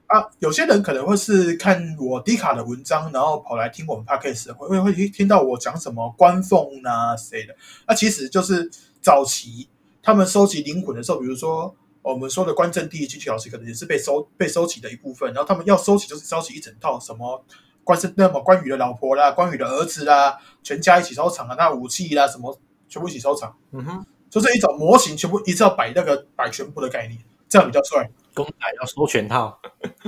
[0.09, 0.27] 啊。
[0.41, 7.55] 有些人可能会是看我迪卡的文章，然后跑来听我们 podcast，会会会听到我讲什么官凤啊谁的。
[7.87, 8.69] 那、其实就是
[9.01, 9.69] 早期
[10.03, 15.33] 他们收集灵魂的时候，比如说我们说的关正帝进去老师，可能也是被收被收集的一部分。
[15.33, 17.45] 然后他们要收集，就是收集一整套什么。
[17.87, 23.55] 关是那么关羽的老婆啦，关羽的儿子啦，全家一起收藏啊，那武器啦什么全部一起收藏。
[23.71, 27.17] 嗯哼，就是一种模型，全部一直要摆那个摆全部的概念，
[27.49, 28.11] 这样比较帅。
[28.35, 29.57] 公仔要收全套，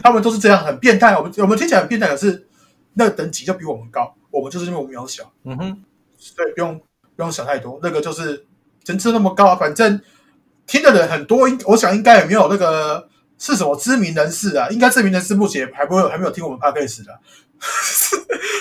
[0.02, 1.16] 他们都是这样，很变态。
[1.16, 2.48] 我们我们听起来很变态，可是
[2.94, 5.84] 那个等级就比我们高，我们就是因为我们渺小，嗯哼，
[6.16, 6.76] 所以不用
[7.14, 7.78] 不用想太多。
[7.80, 8.44] 那个就是
[8.82, 10.00] 层次那么高啊，反正
[10.66, 17.18] 听的人很多，应我想应该也没有那个是什么知名人士啊，应该知名人士目前还不会还没有听我们 podcast 的，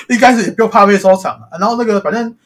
[0.08, 1.58] 一开始也不用怕被收藏啊。
[1.60, 2.38] 然后那个反正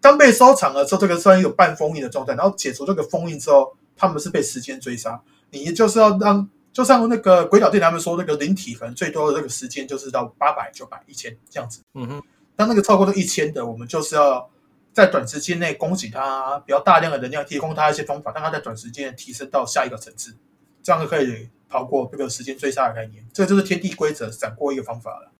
[0.00, 5.20] 当被收藏了之后，这个算一个半封印的状态，然后解除这个封印之后，他们是被时间追杀。
[5.50, 11.80] 你就是要让，就像那个鬼岛店他们说，那个灵体可能最多的那个时间就是到八百、九百、一千这样子。
[11.94, 12.22] 嗯哼，
[12.56, 14.50] 当那个超过这一千的，我们就是要
[14.92, 20.36] 在短时间内供给他比较大量的能量，提供他一些方法，让他在短时间内提升到下一个层次，
[20.82, 23.24] 这样就可以逃过这个时间追杀的概念。
[23.32, 25.32] 这就是天地规则闪过一个方法了。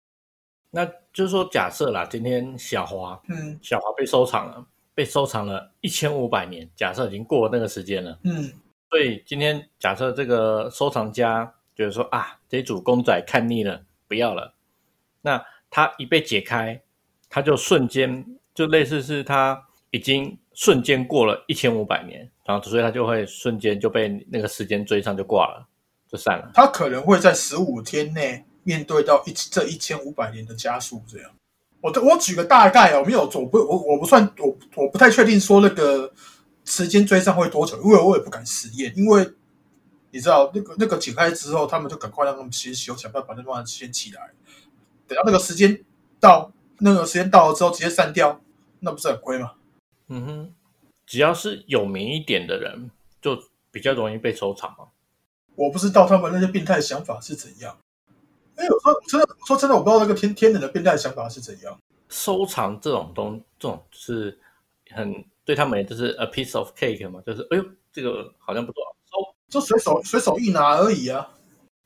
[0.70, 8.18] 那就是说，假设啦，今天小华嗯小华被收藏了，被收藏了一千五百年，假设已经过了那个时间了。
[8.24, 8.52] 嗯，
[8.90, 14.54] 所以今天假设这个收藏家觉得说啊，这组公仔看腻了，不要了，
[15.22, 16.82] 那他一被解开，
[17.30, 25.66] 他就瞬间就类似是他已经瞬间过了一千五百年，然后所以他就会瞬间就被那个时间追上，就挂了，
[26.10, 26.50] 就散了。
[26.54, 31.30] 他可能会在十五天内面对到一这一千五百年的加速，这样。
[31.80, 36.12] 我我举个大概哦，没有，我不我我不算我我不太确定说那个
[36.64, 39.30] 时间追上会多久，因为我也不敢实验，因为
[40.10, 44.30] 你知道那个那个解开之后，他们就赶快让他们先修，想办法把那东西先起来，
[45.06, 45.84] 等到那个时间
[46.18, 48.40] 到，那个时间到了之后直接散掉，
[48.80, 49.52] 那不是很亏吗？
[50.08, 50.54] 嗯哼，
[51.06, 52.90] 只要是有名一点的人，
[53.20, 53.38] 就
[53.70, 54.86] 比较容易被收藏嘛。
[55.56, 57.76] 我不知道他们那些变态想法是怎样。
[58.56, 61.78] 哎，我说真的，说真的，我不知道那个天天人的变态想法是怎样。
[62.08, 64.38] 收藏这种东，这种是
[64.94, 71.28] 很对他们就是 a piece of cake 嘛，就是哎呦，这个好像不错，收就随手随手一拿而已啊，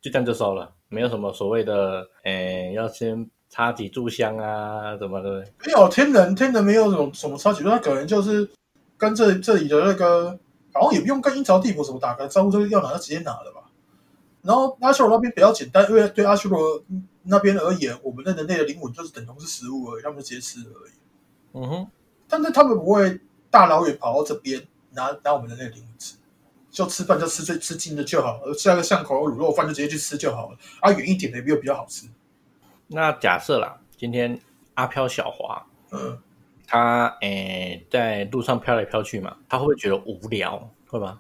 [0.00, 5.40] 就这样就收了，没有什么所谓的，哎，要先插几炷香啊，怎么的？
[5.66, 8.48] 没有天人，天人没有什么什么插几，他可能就是
[8.96, 10.38] 跟这这里的那个，
[10.72, 13.62] 好像也不用跟阴曹地府什么打个招呼，就要拿就直接拿了吧。
[14.42, 16.83] 然后阿修罗那边比较简单，因为对阿修罗
[17.24, 20.92] 那边而言，我们的人类的灵魂就是等同是食物而已，他们就直接吃而已。
[21.52, 21.90] 嗯哼，
[22.28, 26.14] 但是他们不会大老远跑到这边拿拿我们的那个灵魂吃，
[26.70, 30.56] 就吃饭就吃最吃近的就好，而下个巷口卤肉饭就直接去吃就好了。
[30.80, 32.06] 啊，远一点的也没有比较好吃。
[32.87, 34.40] 那假设啦，今天
[34.74, 36.18] 阿飘小华，嗯，
[36.70, 40.70] 他诶在路上飘来飘去嘛，他会不会觉得无聊？
[40.87, 41.18] 会吗？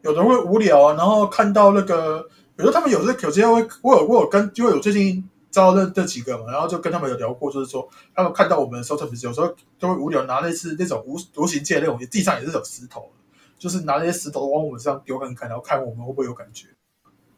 [0.00, 2.26] 有的会无聊啊，然后看到那个。
[2.56, 13.10] 比如说他们有时有些会，我有我有跟，因为我最近招的这几个嘛，然后就跟他们有聊过，就是说他们看到我们的时候，特别是有时候都会无聊，拿类似那种无无形界那种，地上也是有石头，
[13.58, 16.66] 就是拿那些石头往我们身上丢看看，然后看我们会不会有感觉。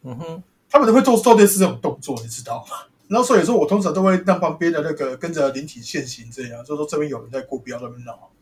[0.02, 2.76] 嗯哼，他们都会做做类似这种动作，你知道吗？
[3.12, 8.32] 然后所以说我通常都会让旁边的那个跟着灵体现形，这样就说这边有人在过，不要那边闹。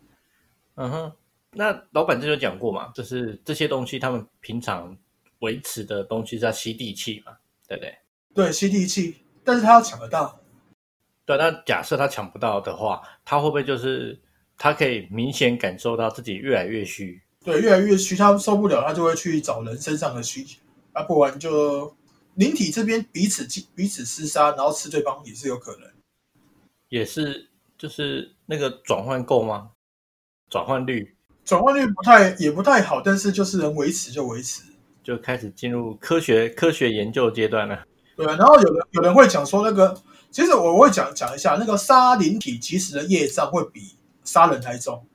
[0.76, 1.12] 嗯哼，
[1.52, 4.96] 那老板这就讲过嘛，就是这些东西他们平常。
[5.40, 7.32] 维持的东西叫吸地气嘛，
[7.66, 7.98] 对不对？
[8.34, 10.38] 对，吸地气，但是他要抢得到。
[11.24, 14.20] 对，那假设他抢不到的话，他会不会就是
[14.58, 17.22] 他可以明显感受到自己越来越虚？
[17.42, 20.44] 对，越来越虚，他受不了，他就会去找人身上的虚，
[20.92, 21.96] 啊，不然就
[22.34, 25.90] 灵体这边彼此彼此厮杀，然后吃对方也是有可能。
[26.88, 29.70] 也是，就是那个转换够吗？
[30.48, 31.16] 转换率？
[31.44, 34.62] 转换率不太也不太好，但是就是能维持就维持。
[35.02, 37.84] 就开始进入科学科学研究阶段了。
[38.16, 45.06] 对，然后有人有人会讲说，那个其实我会讲讲一下，那个杀灵体其实的业障会比杀人还重。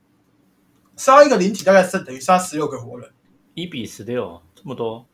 [0.96, 3.10] 杀一个灵体大概是等于杀十六个活人，
[3.54, 5.06] 一比十六，这么多？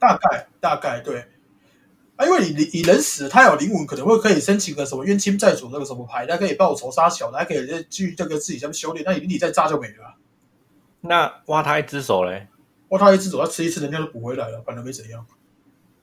[0.00, 1.24] 大概大概对。
[2.16, 9.04] 啊，因为你你人死，他有灵魂，可能会可以申请个什么冤亲债主那个什么牌，他可以报仇杀小的，还可以去这个自己这边修炼。
[9.06, 10.16] 那你灵体再炸就没了。
[11.02, 12.48] 那挖他一只手嘞？
[12.88, 15.24] 挖他一只手，他吃一次，人家就补回来了，反正没怎样。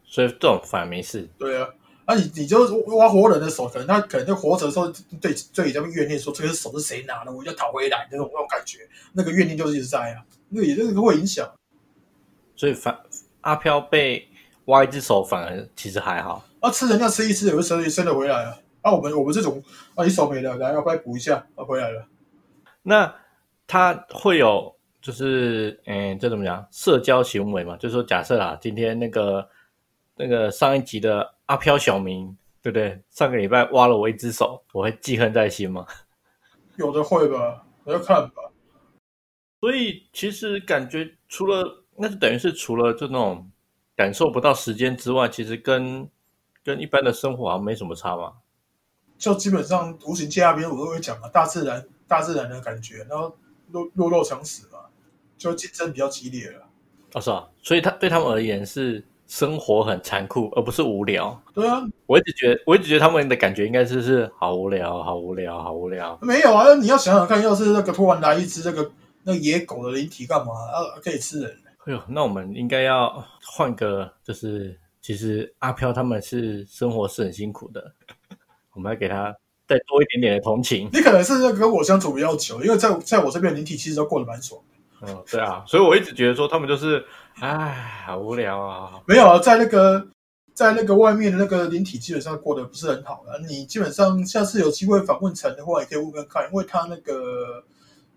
[0.05, 1.29] 所以这种反而没事。
[1.37, 1.69] 对啊，
[2.07, 4.87] 那你你就挖活人的手，可能他可能就活着的时候
[5.21, 8.79] 对对这边怨念说，这个手是谁拿的，我要讨回来那种那种感觉，
[9.13, 11.47] 那个怨念就是一直在啊，那个也这个会影响。
[12.55, 12.97] 所以反
[13.41, 14.27] 阿飘被
[14.65, 16.43] 挖一只手，反而其实还好。
[16.59, 18.57] 啊，吃人家吃一次，有的时候也生得回来啊。
[18.81, 19.63] 啊，我们我们这种
[19.95, 21.45] 啊，一手没了，来要不要补一下？
[21.55, 22.05] 啊，回来了。
[22.83, 23.15] 那
[23.65, 24.75] 他会有。
[24.99, 26.67] 就是，嗯，这怎么讲？
[26.69, 29.47] 社交行为嘛，就是说，假设啊，今天那个
[30.17, 33.01] 那个上一集的阿飘小明，对不对？
[33.09, 35.85] 上个礼拜挖了我一只手，我会记恨在心吗？
[36.75, 38.33] 有的会吧，我要看吧。
[39.61, 43.49] 所以其实感觉除了，那就等于是除了就那种
[43.95, 46.07] 感受不到时间之外，其实跟
[46.63, 48.33] 跟一般的生活好像没什么差嘛。
[49.17, 53.35] 就基本上无形界那边我都会讲嘛，大自然大自然的感觉，然后
[53.71, 54.79] 弱弱肉强食嘛。
[55.37, 56.65] 就竞争比较激烈了，
[57.13, 61.39] 哦是啊，所以他对他们而言是生活很残酷，而不是无聊。
[61.53, 66.17] 对啊，我一直觉得，我一直觉得他们的感觉应该是是好无聊，好无聊，好无聊。
[66.23, 68.91] 没有啊，你要想想看，要是那个突然来一只那个
[69.25, 70.53] 那野狗的灵体干嘛？
[70.53, 71.55] 啊，可以吃人？
[71.87, 77.93] 哎呦，那我们应该要换个，就是其实阿飘他们是生活是很辛苦的，
[78.75, 79.33] 我们要给他
[79.65, 80.89] 再多一点点的同情。
[80.91, 84.61] 你可能是跟我相处比较久，因为在在我这边灵体其实都过得蛮爽。
[85.01, 88.99] 嗯，对啊，所以我一直觉得说他们就是，唉，好无聊啊。
[89.05, 90.05] 没有啊，在那个
[90.53, 93.39] 在那个外面的那个灵体基本上过得不是很好的。
[93.47, 97.63] 你基本上下次有机会访问陈的话，也可以问问看，因为他那个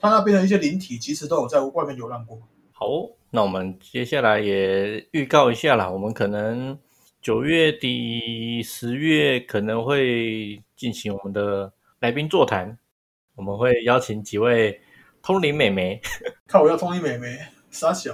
[0.01, 2.37] 他那边的一些灵体其实都有在外面流浪过。
[2.73, 2.87] 好，
[3.31, 6.76] 那我们接下来也预告一下啦，我们可能
[7.20, 12.76] 九月底、十月可能会进行我们的来宾座谈，
[13.37, 14.81] 我们会邀请几位
[15.22, 16.01] 通灵美眉，
[16.49, 17.39] 看我要通灵美眉，
[17.70, 18.12] 傻小，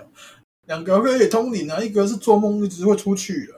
[0.67, 3.55] 两个可以通灵啊，一个是做梦一直会出去的。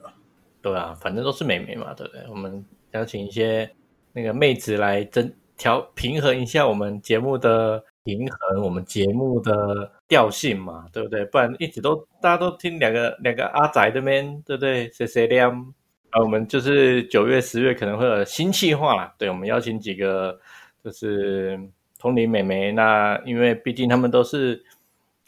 [0.63, 2.23] 对啊，反正都是美眉嘛，对不对？
[2.29, 3.69] 我们邀请一些
[4.13, 11.27] 那个妹子来增调平衡一下我们节目的平衡，我们节目的调性嘛，对不对？
[11.27, 14.91] 不然一直都大家都听两个两个阿仔这边，对不对？
[14.91, 15.53] 谁谁亮？
[16.09, 19.15] 啊，我们就是九月、十月可能会有新计划啦。
[19.19, 20.41] 对，我们邀请几个
[20.83, 21.61] 就是
[21.99, 24.65] 同龄美眉，那因为毕竟他们都是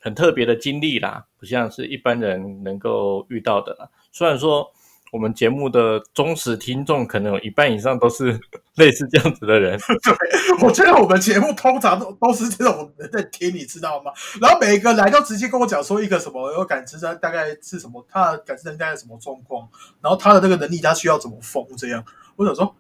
[0.01, 3.91] 很特别的经历啦，不像是一般人能够遇到的啦。
[4.11, 4.73] 虽然说。
[5.13, 8.39] 我们节目的忠实听众可能有一半以上都是
[8.81, 9.79] 类似这样子的人。
[10.03, 14.11] 对，我觉得我们节目通常都都是这种人在听，你知道吗？
[14.41, 19.69] 然后每个来都直接跟我讲说一个什么有感知他大概是什么，他的感知能大概什么状况，
[20.01, 22.05] 然后他的这个能力他需要怎么封这样。
[22.37, 22.75] 我想说，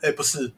[0.00, 0.52] 哎，不是，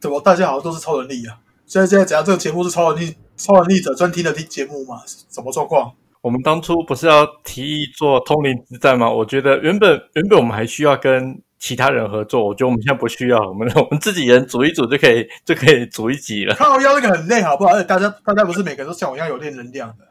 [0.00, 1.38] 怎么大家好像都是超能力啊？
[1.66, 2.24] 现在现在怎样？
[2.24, 5.02] 这个节目是超能力超能力者专听的听节目吗？
[5.06, 5.92] 什么状况？
[6.20, 9.08] 我们当初不是要提议做通灵之战吗？
[9.08, 16.54] 我觉得原本原本我们还需要跟其他人合作，我觉得我们现在不需要，我们 我们自己人组一组就可以就可以组一集了。
[16.54, 17.72] 靠腰那个很累，好不好？
[17.72, 20.06] 而且大家大家不是每个人都像我一样有练能量的。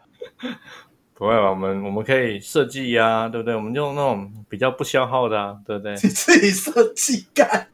[1.13, 1.49] 不会吧？
[1.49, 3.55] 我们我们可以设计呀，对不对？
[3.55, 5.93] 我们用那种比较不消耗的，啊，对不对？
[5.93, 7.69] 你 自己设计干。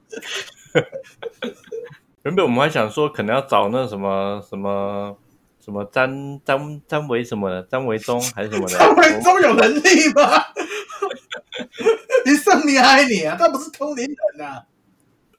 [2.23, 5.17] 原本我们还想说，可能要找那什么什么。
[5.65, 8.77] 什么张张张维什么的，张维忠还是什么的？
[8.77, 10.43] 张维忠有能力吗？
[12.25, 14.65] 你算你爱你啊，他不是通灵人啊！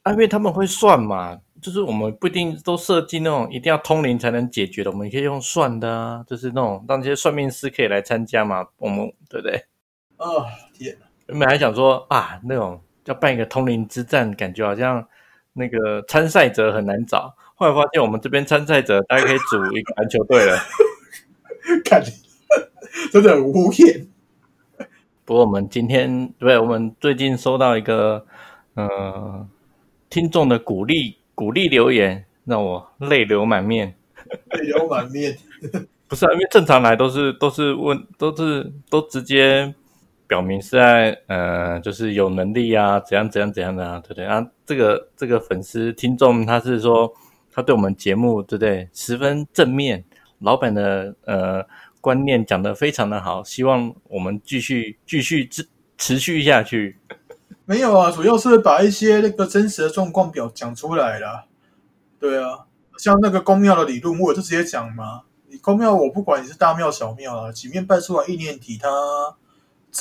[0.02, 9.64] 啊，因为他们会算嘛，就是我们不一定都设计那种一定要通灵才能解决的，我们可以用算的啊，就是那种让这些算命师可以来参加嘛，我们对不对？
[10.18, 11.06] 哦天哪！
[11.28, 15.06] 原本还想说啊，那种要办一个通灵之战，感觉好像
[15.54, 17.34] 那个参赛者很难找。
[17.54, 20.58] 后来发现，我们这边参赛者大概可以组一个篮球队了。
[21.84, 22.12] 感觉，
[23.10, 24.06] 真的很无言。
[25.24, 28.24] 不过我们今天，对，我们最近收到一个
[28.74, 29.46] 呃
[30.10, 33.94] 听众的鼓励鼓励留言，让我泪流满面。
[34.50, 35.36] 泪流满面，
[36.08, 39.74] 不是啊，因为正常来都是都是问都是都直接
[40.26, 44.46] 表明是在呃就是有能力啊，怎样怎样怎样的啊，对不对啊？
[44.66, 47.12] 这个这个粉丝听众他是说。
[47.56, 48.88] 他对我们节目，对不对？
[48.92, 50.02] 十分正面，
[50.40, 51.64] 老板的呃
[52.04, 56.98] 观念讲得非常的好，希望我们继续继续持持续下去。
[57.64, 61.46] 没有啊，主要是把一些那个真实的状况表讲出来了。
[62.20, 62.66] 对啊，
[62.98, 65.22] 像那个公庙的理论，我就直接讲嘛。
[65.48, 68.86] 你公庙，我不管你是大庙小庙啊，几面拜出来意念体，他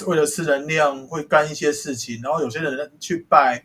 [0.06, 3.64] 为了吃能量会干一些事情，然后有些人去拜。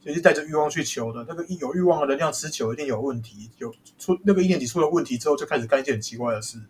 [0.00, 6.60] 就是带着欲望去求的，那个有欲望的能量持久一定有问题，有出那个意念体出了问题之后，就开始干一件很奇怪的事，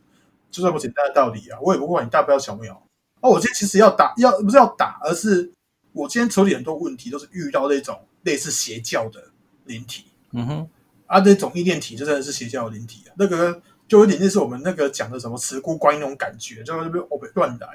[0.57, 1.59] 就这么简单的道理啊！
[1.61, 2.83] 我也不管你大不了小不了。
[3.21, 5.53] 哦，我今天其实要打，要不是要打，而是
[5.93, 9.23] 我今天处理很多问题都是遇到那种类似邪教的
[9.65, 10.07] 灵体。
[10.33, 10.69] 嗯哼，
[11.07, 17.69] 啊，那种意念体就真的是邪教的灵体啊，那个就有点类似我们那个讲的什么慈姑观音那种感觉，就那边我被乱来。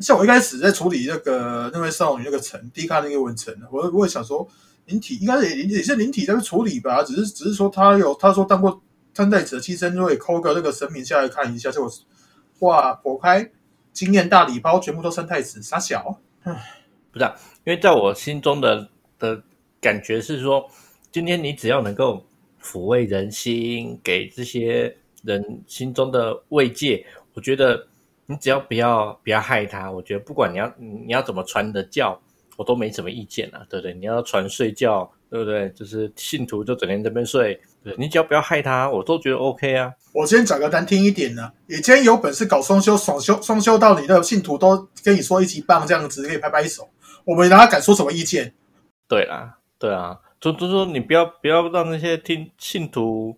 [0.00, 4.48] 像我一开始在处理那个那位少女那个城低卡那个文城，我我也想说。
[4.86, 8.82] 灵体应该是也也是灵体在处理吧，只是只是说他有他说当过
[9.14, 11.88] 参赛者替身，就会扣个那个神明下来看一下，就
[12.58, 13.50] 哇破开
[13.92, 16.20] 经验大礼包，全部都生太子傻小，
[17.12, 17.24] 不是，
[17.64, 18.88] 因为在我心中的
[19.18, 19.42] 的
[19.80, 20.68] 感觉是说，
[21.12, 22.26] 今天你只要能够
[22.60, 27.86] 抚慰人心，给这些人心中的慰藉，我觉得
[28.26, 32.20] 你只要不要不要害他，我觉得不管你要你要怎么传的教。
[32.56, 33.92] 我都没什么意见啊，对不对？
[33.94, 35.68] 你要传睡觉，对不对？
[35.70, 39.92] 就是信徒就整天这边睡，对你只要不要害他，我都觉得 OK 啊。
[40.12, 46.88] 我今天讲个难听一点的，你今天有本事搞双休，双休双休到你的信徒都跟你说一起棒这样子，可以拍拍手，
[47.24, 48.54] 我们哪敢说什么意见？
[49.06, 53.36] 对啦，对啊，就就说你不要不要让那些听信徒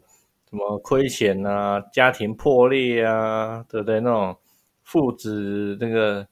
[0.49, 4.01] 什么亏钱啊，家庭破裂啊，对不对？
[4.01, 4.37] 那种
[4.85, 6.27] 父子那个。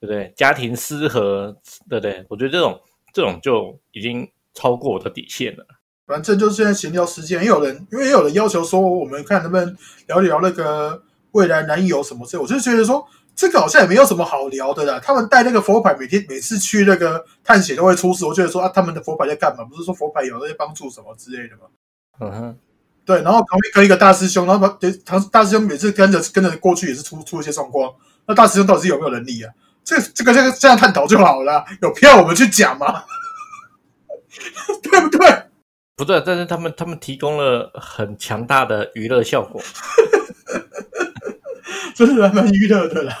[0.00, 0.30] 对不对？
[0.36, 1.56] 家庭失和，
[1.88, 2.26] 对不对？
[2.28, 2.78] 我觉得这种
[3.14, 5.64] 这种就已经超过我的底线了。
[6.06, 9.76] 反正就是现在闲聊时间，也有人因为也有人要求说，我们看能不能
[10.06, 11.02] 聊一聊那个
[11.32, 12.42] 未来男友什么之类。
[12.42, 15.00] 我就觉得说，这个好像也没有什么好聊的啦。
[15.02, 18.26] 他们带那个佛牌，每天每次去那个探险都会出事。
[18.26, 19.64] 我觉得说啊，他们的佛牌在干嘛？
[19.64, 21.62] 不是说佛牌有那些帮助什么之类的吗？
[22.20, 22.56] 嗯哼，
[23.06, 27.90] 对，然后旁边跟一个大师兄，然后把唐大师兄每次跟着跟着过去也是出出一些状况。
[28.26, 29.50] 那大师兄到底是有没有能力啊？
[29.82, 33.04] 这这个这个这样探讨就好了，有必要我们去讲吗？
[34.82, 35.44] 对不对？
[35.96, 39.60] 不对，但是他们他们提供了很强大的娱乐效果，
[41.94, 43.16] 真是蛮娱乐的啦。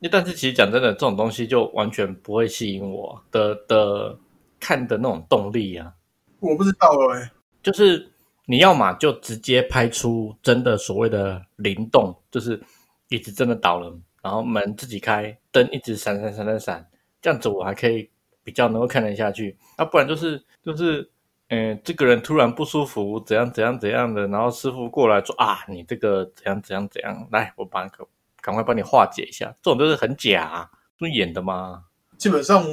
[0.00, 4.18] 那但是其实讲真的，这种东西就完全不会吸引我的的
[4.58, 5.92] 看的那种动力啊。
[6.40, 7.30] 我不知道哎，
[7.62, 8.08] 就是
[8.46, 12.60] 你要嘛就直接拍出真的所谓的灵动，就是
[13.08, 16.88] 椅子真的倒了，然后门自己开，灯一直闪闪闪闪闪，
[17.20, 18.08] 这样子我还可以
[18.42, 19.56] 比较能够看得下去。
[19.76, 21.08] 那不然就是就是，
[21.48, 28.06] 嗯，这个人突然不舒服，怎样怎样怎样的，然后师傅过来说啊，你这个怎样怎样怎样，来我帮个
[28.40, 29.46] 赶快帮你化解一下。
[29.62, 31.84] 这种都是很假，是演的吗？
[32.16, 32.64] 基本上。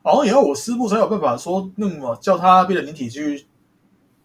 [0.00, 3.46] 好像也要我师傅才有办法说那么叫他变成灵体去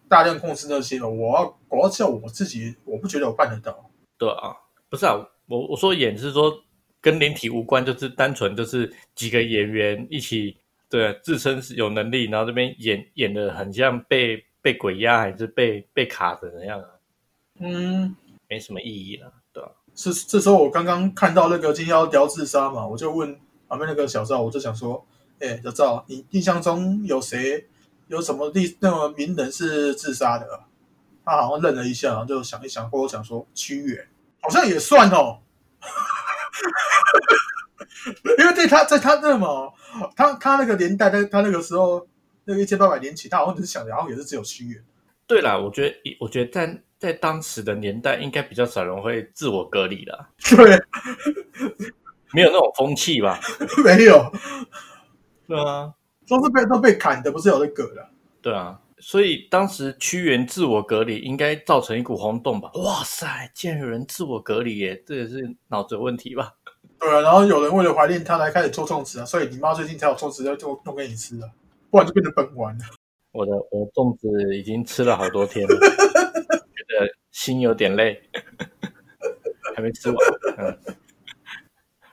[0.08, 1.06] 大量控制那些了。
[1.06, 3.90] 我要我要叫我自己，我不觉得我办得到。
[4.16, 4.56] 对啊，
[4.88, 5.14] 不是啊，
[5.46, 6.50] 我我说演是说
[7.02, 10.56] 跟灵体无关，就是单纯就是几个演员一起
[10.88, 16.86] 对自称是有能力，然后这边演演的很像被被鬼压还是被被卡的那样啊。
[17.60, 18.14] 嗯，
[18.48, 19.70] 没什么意义了，对吧？
[19.94, 25.04] 是这时候我刚刚看到那个今天要聊自杀嘛，我就问旁边那个小赵，我就想说。
[25.40, 27.66] 哎，小赵，你印象中有谁
[28.06, 30.46] 有什么历那么名人是自杀的？
[31.24, 34.06] 他好像愣了一下，然后就想一想，或者想说屈原，
[34.40, 35.40] 好像也算哦。
[38.38, 39.72] 因为对他在他那么
[40.16, 42.06] 他他那个年代，在他那个时候，
[42.44, 44.82] 那个一千八百年前，他好像只是想，然后也是只有屈原。
[45.26, 50.26] 对啦，我觉得，我觉得在在当时的年代，应该比较少人会自我隔离的。
[50.56, 50.78] 对，
[52.32, 53.40] 没有那种风气吧？
[53.84, 54.30] 没有。
[55.46, 55.92] 对啊，
[56.28, 58.08] 都是被都被砍的，不是有那个的。
[58.42, 62.70] 对啊，所以当时屈原自我隔离，应该造成一股轰动吧？
[62.74, 66.52] 哇塞，竟然有人自我隔离耶，这也是脑子有问题吧？
[66.98, 71.48] 对啊，然后有人为了怀念他来开始做粽子啊，所以你妈最近才有粽子要做弄给你吃啊，
[71.90, 72.84] 不然就变成本丸了。
[73.32, 78.22] 我的我的粽子已经吃了好多天了， 觉得心有点累，
[79.74, 80.16] 还没吃完。
[80.58, 80.78] 嗯，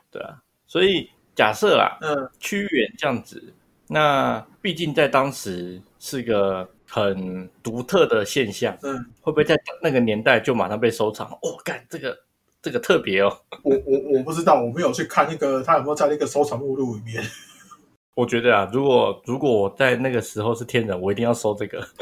[0.10, 1.10] 对啊，所以。
[1.34, 3.42] 假设啊，嗯，屈原这样子，
[3.88, 11.32] 那毕竟在当时是个很独特的现象，嗯，会不会在那个年代就马上被收藏？
[11.42, 12.16] 哦，干这个
[12.62, 17.24] 这个特别哦，我我我不知道，我没有去看那个他有没有在那个收藏目录里面。
[18.16, 21.82] 我觉得啊，如果如果我在那个时候是天人，我一定要收这个。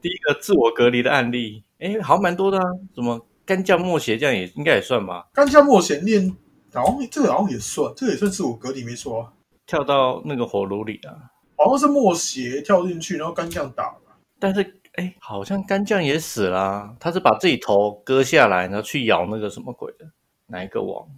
[0.00, 2.64] 第一个自我隔离的案例，哎，好像蛮多的啊，
[2.94, 3.26] 什么？
[3.44, 5.26] 干将莫邪这样也应该也算吧？
[5.32, 6.36] 干将莫邪练，
[6.72, 9.32] 好像这个好像也算，这个也算自我隔离没错啊。
[9.66, 11.16] 跳到那个火炉里啊，
[11.56, 14.00] 好像是莫邪跳进去，然后干将打了。
[14.38, 20.04] 但是哎，好像干将也死了，他是把自己头割下来，然后去咬那个什么鬼的，
[20.48, 21.08] 哪一个王？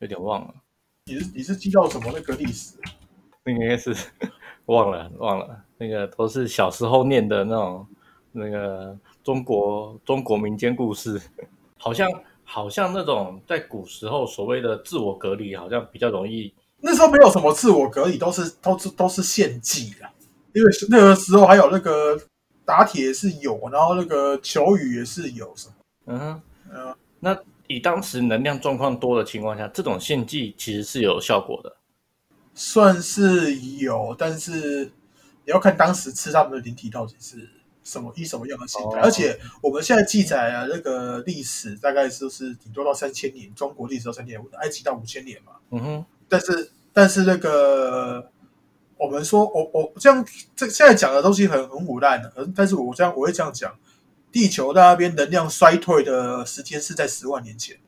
[0.00, 0.54] 有点忘了。
[1.06, 2.76] 你是你是记到什么那个历史？
[3.44, 3.96] 那个应该是
[4.66, 7.86] 忘了忘了，那个都是小时候念的那种
[8.32, 11.18] 那个中国中国民间故事。
[11.78, 12.06] 好像
[12.44, 16.52] 好像那种在古时候所谓的自我隔离，好像比较容易。
[16.82, 20.12] 那时候没有什么自我隔离，都是都是都是献祭啊。
[20.52, 22.20] 因为那个时候还有那个
[22.64, 25.74] 打铁是有，然后那个求雨也是有什么。
[26.06, 26.42] 嗯
[26.72, 26.94] 嗯。
[27.20, 31.76] 那以当时能量状况多的情况下，这种献祭其实是有效果的。
[32.54, 34.84] 算是有，但是
[35.44, 37.48] 你要看当时吃他们的灵体到底是。
[37.82, 39.00] 什么以什么样的形态？
[39.00, 45.52] 而且我们现在记载啊，那个历史大概就是顶多到三千年，中国历史到三千年，埃及到五千年嘛。
[45.70, 46.04] 嗯哼。
[46.28, 48.30] 但是但是那个
[49.00, 50.24] 我们说，我我这样
[50.54, 53.74] 这现在讲的东西很很腐烂的，但是我这样我会这样讲，
[54.30, 57.78] 地球那边能量衰退的时间是在十万年前。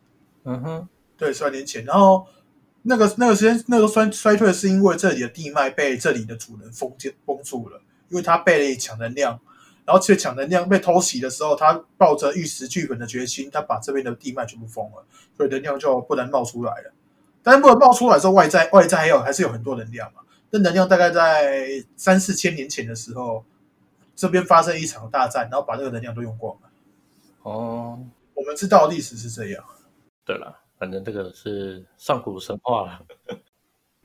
[0.44, 0.88] 嗯哼。
[1.18, 2.26] 对，十万年前，然后
[2.82, 9.38] 那个那个时间那个衰衰退是因为这里的地脉被这里的主人封建封住了，因为他被抢能量。
[9.84, 15.04] 然后去抢能量被偷袭的时候，他抱着玉石俱焚的决心，他把这边的地脉全部封了，
[15.36, 16.92] 所以能量就不能冒出来了。
[17.42, 20.21] 但是不能冒出来之后，外在外在还有还是有很多能量嘛。
[20.52, 23.44] 那能量大概在三四千年前的时候，
[24.14, 26.68] 这边发生一场大战，然后把这个能量都用光了。
[27.42, 27.98] 哦，
[28.34, 29.64] 我们知道历史是这样。
[30.24, 33.00] 对了，反正这个是上古神话了。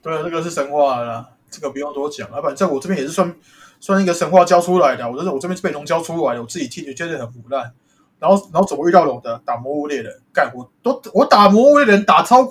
[0.02, 2.28] 对，这个是神话了，这个不用多讲。
[2.32, 3.36] 啊，反正我这边也是算。
[3.80, 7.72] 算一个神话教出来的，我就是我这边是被龙教出来的，我自己听就觉得很腐烂。
[8.18, 9.40] 然后，然后怎么遇到龙的？
[9.46, 12.44] 打魔物猎人，干我都我打魔物猎人打超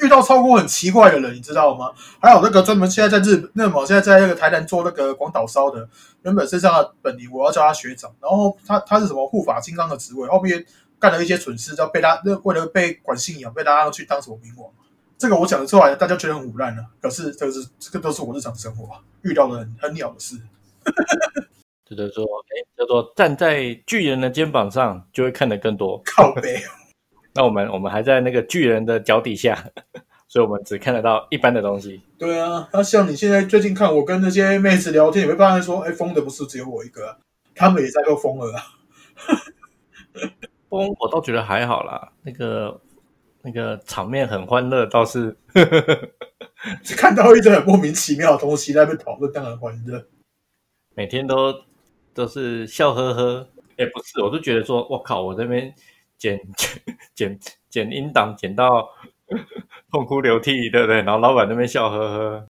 [0.00, 1.92] 遇到超过很奇怪的人，你知道吗？
[2.20, 5.88] 还有那个专门现在在日本那么现在在那个台南做那个广岛烧的，
[6.22, 10.64] 原本是这样的本领，我要叫他学长，然后他他是什么护法金刚的职位，后面
[10.98, 14.70] 干了一些蠢事，要被他那为了被管信仰，被拉上去当什么冥王。
[15.18, 16.84] 这个我讲的出来，大家觉得很腐烂了。
[17.00, 18.88] 可是这个是这个都是我日常生活
[19.22, 20.36] 遇到的很很鸟的事。
[21.84, 26.00] 这叫做哎，叫做站在巨人的肩膀上，就会看得更多。
[26.04, 26.62] 靠背。
[27.34, 29.70] 那我们我们还在那个巨人的脚底下，
[30.26, 32.00] 所以我们只看得到一般的东西。
[32.18, 37.16] 对啊，那像你现在最近看我跟那些妹子聊天，你会发现说，哎，疯的不是只有我一个，
[37.54, 38.52] 他们也在都疯了。
[40.68, 42.12] 疯，我倒觉得还好啦。
[42.22, 42.80] 那个
[43.42, 45.36] 那个场面很欢乐，倒是
[46.82, 50.04] 只 看到一堆很莫名其妙的东西在那边讨论，当然欢乐。
[50.94, 51.54] 每天都
[52.12, 53.48] 都是笑呵呵。
[53.76, 55.72] 哎，不是，我都觉得说，我靠，我这边。
[56.18, 56.38] 剪
[57.14, 57.38] 剪剪
[57.70, 58.88] 剪音档剪到
[59.90, 60.96] 痛哭流涕，对不对？
[61.02, 62.46] 然后老板那边笑呵呵。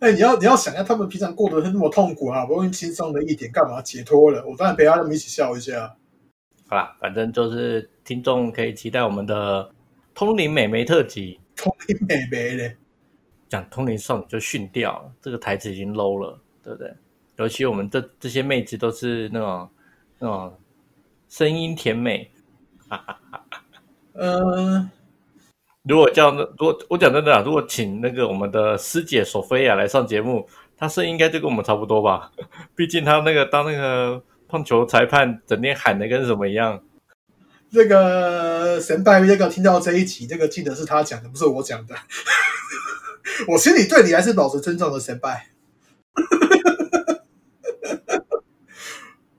[0.00, 4.44] 哎，你要你要想一下，他们平常过得那么痛苦啊，不用轻松的一点，干嘛解脱了？
[4.46, 5.94] 我当然陪他们一起笑一下。
[6.66, 9.70] 好啦，反正就是听众可以期待我们的
[10.14, 11.38] 通灵美眉特辑。
[11.54, 12.76] 通灵美眉嘞，
[13.48, 16.92] 讲通灵少女就训掉了，这个台词已经 low 了，对不对？
[17.36, 19.70] 尤其我们这这些妹子都是那种
[20.18, 20.58] 那种
[21.28, 22.28] 声音甜美。
[24.14, 24.90] 嗯，
[25.84, 32.30] 如果叫那，如果我讲真的，如果请那个我们的师姐索菲亚来上节目，她声音应该就跟我们差不多吧？
[32.76, 36.82] 毕竟她那个当那个棒球裁判，整天喊的跟什么一样。
[37.72, 41.94] 这个神拜那个听到这一集，这个记得是他讲的，不是我讲的。
[43.48, 45.46] 我心里对你还是保持尊重的，神拜。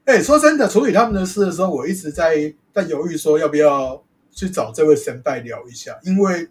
[0.05, 6.49] 哎，说真的，处理他们的事的时候，我一直在在犹豫，说要不要去找这位神拜聊一下，因为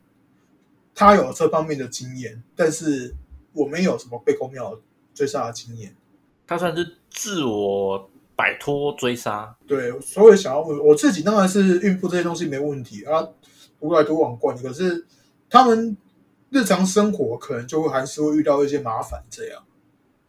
[0.95, 3.15] 他有这方面的经验，但是
[3.53, 4.81] 我没有什么被公庙
[5.15, 5.95] 追杀的经验。
[6.47, 13.29] 他算是自我摆脱追杀，对，所以想要问我自己，当然是孕妇这些东西没问题啊，
[13.79, 14.57] 独来独往惯。
[14.57, 15.07] 可是
[15.51, 15.97] 他们
[16.51, 19.63] 日常生活可能就会还是会遇到一些麻烦，这样。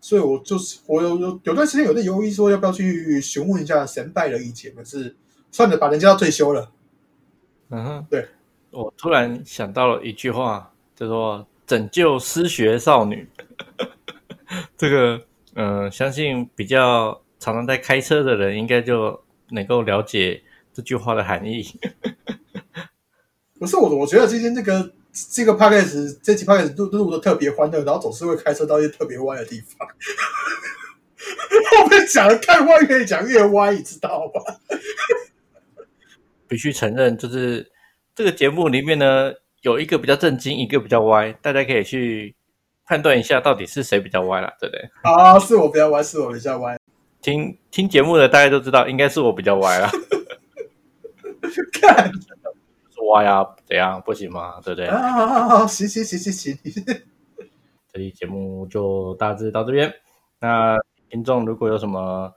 [0.04, 4.76] 所以，我就是我有有有段时间有在犹豫，说要不要去询问一下神拜的意见。
[4.76, 5.16] 可是
[5.50, 6.70] 算了，把人家要退休了。
[7.70, 8.28] 嗯哼，对。
[8.72, 13.26] 我突然想到了一句话，叫做“拯救失学少女”。
[14.76, 15.22] 这个，
[15.56, 19.18] 嗯，相信比较常常在开车的人，应该就
[19.52, 20.44] 能够了解
[20.74, 21.66] 这句话的含义。
[23.58, 24.92] 不是我，我觉得今天这个。
[25.14, 29.88] 这个 podcast 这期 podcast 录录的特别欢乐，然后总是会开车到一些特别歪的地方。
[31.78, 34.42] 后面讲的太歪，越讲越歪，你知道吗？
[36.48, 37.72] 必须承认，就是
[38.16, 42.36] 这个节目里面呢，有一个比较正经，一个比较歪，大家可以去
[42.86, 44.90] 判断一下，到底是谁比较歪了，对不对？
[45.04, 46.78] 啊，是我比较歪，是我比较歪。
[47.22, 49.90] 听听节目的大家都知道，应该是我比较歪了。
[51.80, 52.12] 看。
[53.08, 54.60] 哇呀，怎样不行吗？
[54.64, 54.88] 对不对？
[54.88, 56.58] 啊，行行行行行。
[57.92, 59.94] 这期节目就大致到这边。
[60.40, 60.78] 那
[61.10, 62.34] 听众如果有什么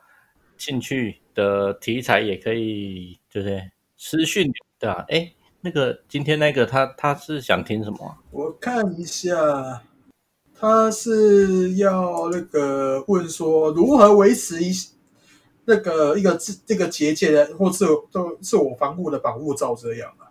[0.58, 5.04] 兴趣的题材，也可以就是私讯对吧？
[5.08, 8.16] 哎，那个今天那个他他是想听什么？
[8.30, 9.82] 我看一下，
[10.54, 14.72] 他是要那个问说如何维持一
[15.64, 20.25] 那个一个这这个结界的，或是都自我防护的保护罩这样啊。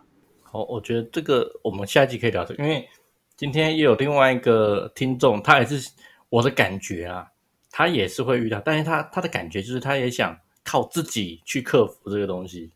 [0.56, 2.88] 好，我觉得这个我们下一集可以聊的，因为
[3.36, 5.90] 今天也有另外一个听众，他也是
[6.30, 7.30] 我的感觉啊，
[7.70, 10.34] 他也是会遇到，但是他他的感觉就是他也想
[10.64, 12.72] 靠自己去克服这个东西。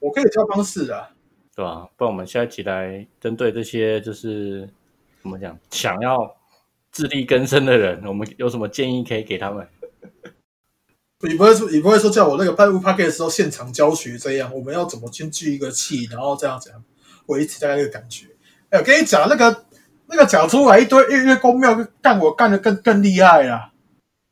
[0.00, 1.08] 我可以教方式啊，
[1.54, 1.88] 对吧？
[1.96, 4.68] 不然我们下一集来针对这些就是
[5.22, 6.36] 怎么讲，想要
[6.90, 9.64] 自力更生的人，我们有什么建议可以给他们？
[11.28, 14.50] 你不会说，你不会说叫我那个拍录 p a k 的时候现场教学这样？
[14.54, 16.72] 我们要怎么先聚一个气，然后这样子
[17.26, 18.26] 维持大概那个感觉？
[18.70, 19.64] 哎，我跟你讲，那个
[20.06, 23.72] 那个讲出来一堆，越越公庙干我干的更更厉害啦，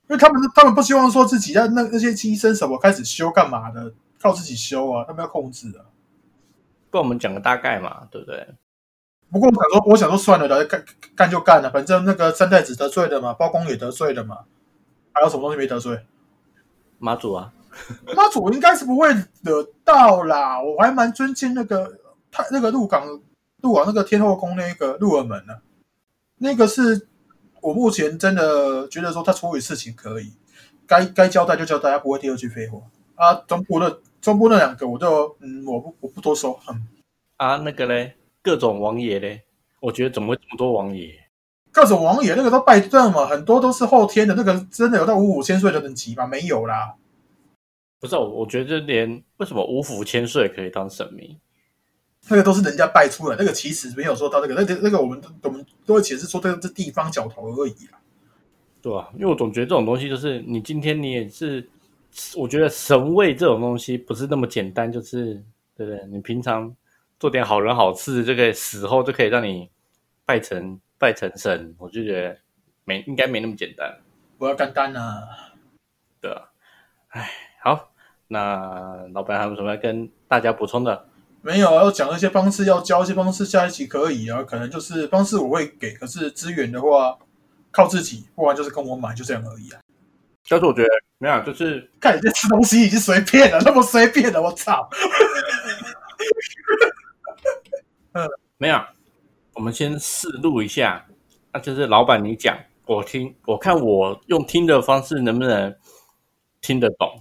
[0.08, 5.84] 因为他们他们不希望说自己在那那些机身什么开始修干嘛的，靠自己修啊，他们要控制啊。
[6.90, 8.48] 不我们讲个大概嘛，对不对？
[9.30, 10.82] 不过我想说，我想说算了，干
[11.14, 14.38] 干就干了，反正那个三太子得罪了嘛，包公也得罪了嘛，
[15.12, 16.00] 还有什么东西没得罪？
[16.98, 17.52] 妈祖啊，
[18.16, 19.08] 妈祖应该是不会
[19.42, 20.60] 惹到啦。
[20.60, 21.98] 我还蛮尊敬那个
[22.30, 23.20] 太那个鹿港
[23.62, 25.60] 鹿港那个天后宫那个鹿耳门的，
[26.38, 27.08] 那个是
[27.60, 30.32] 我目前真的觉得说他处理事情可以，
[30.86, 32.80] 该该交代就交代，他不会第二句废话
[33.14, 33.34] 啊。
[33.46, 36.58] 中部的中部那两个，我就嗯，我不我不多说。
[36.68, 36.86] 嗯
[37.36, 39.42] 啊，那个嘞，各种王爷嘞，
[39.80, 41.14] 我觉得怎么会这么多王爷？
[41.70, 46.26] 各种王爷那个都拜证嘛，很多都是后天的，那个真的有到五五千岁的等级吗？
[46.26, 46.94] 没有啦。
[48.00, 51.36] 不是，我觉得连为什么五府千岁可以当神明？
[52.28, 57.98] 那个都是人家拜出来，那个其实没有说到那个，那个那个我们我们都会解释说，这个是地方角头而已啊。
[58.80, 61.68] 对啊，因为我总觉得这种东西就是你今天你也是，
[62.36, 65.42] 我觉得神位这种东西不是那么简单，就是
[65.76, 66.06] 对不对？
[66.06, 66.74] 你平常
[67.18, 69.68] 做点好人好事，这个死后就可以让你
[70.24, 72.36] 拜成拜成神，我就觉得
[72.84, 73.98] 没应该没那么简单。
[74.38, 75.54] 我要干单啊！
[76.20, 76.50] 对啊，
[77.08, 77.30] 哎，
[77.62, 77.90] 好，
[78.28, 81.08] 那老板还有什么要跟大家补充的？
[81.40, 84.42] 没有啊，要讲一些方式，要教一些方式，下一期可以啊。
[84.42, 87.16] 可能就是方式我会给，可是资源的话
[87.70, 89.80] 靠自己，不然就是跟我买，就这样而已啊。
[90.48, 90.88] 但是我觉得
[91.18, 94.88] 没有，就是看你在吃东西已经随便了，那么随便了，我操！
[98.12, 98.80] 嗯，没有，
[99.58, 101.04] 我们先试录一下，
[101.52, 102.56] 那就是老板你讲，
[102.86, 105.74] 我听，我看我用听的方式能不能
[106.60, 107.20] 听得懂，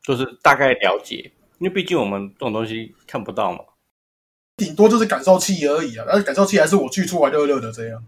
[0.00, 1.32] 就是大概了解。
[1.58, 3.58] 因为毕竟我们这种东西看不到嘛，
[4.56, 6.04] 顶多就是感受器而已啊。
[6.06, 8.04] 但是感受器还是我去出来热热的这样。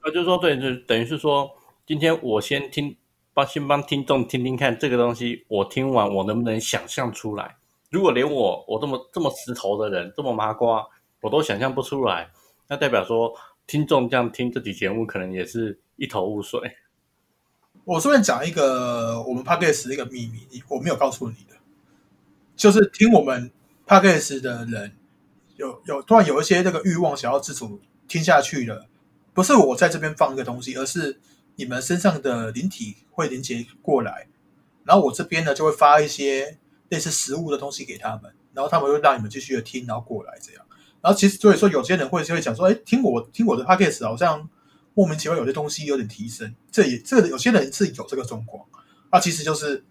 [0.00, 1.48] 啊，就是说，对，就等于是说，
[1.86, 2.96] 今天我先听，
[3.32, 7.56] 帮先帮听众听听看这个东西，我听完我能不能想象出来？
[7.92, 10.84] 如果连我我这么这么石头的人，这么麻瓜，
[11.20, 12.28] 我都想象不出来，
[12.68, 13.34] 那代表说
[13.66, 16.60] 听众这样听这期节目，可能也是一头雾水。
[17.84, 21.56] 我顺便讲一个我们 p a c k a g e 的一个秘密，我没有告诉你的。
[22.54, 23.50] 就是听我们
[23.86, 24.92] podcast 的人，
[25.56, 28.86] 有有突然有一些那个欲望想要自主听下去了，
[29.32, 31.20] 不是我在这边放一个东西，而是
[31.56, 34.26] 你们身上的灵体会连接过来，
[34.84, 36.58] 然后我这边呢就会发一些
[36.90, 40.66] 类似食物的东西给他们，然后他们会让你们继续的听，然后过来这样。
[41.00, 44.48] 然后其实所以说有些人会就会讲说，哎，听我听我的 podcast 好像
[44.94, 48.64] 莫名其妙有些东西有点提升，这也这个有些人是有这个状况，
[49.10, 49.84] 那其实就是。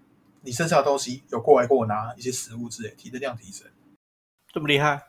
[0.44, 3.68] 你身上的东西有过来跟我拿一些食物之类，提的量提升，
[4.54, 5.02] 这么厉害？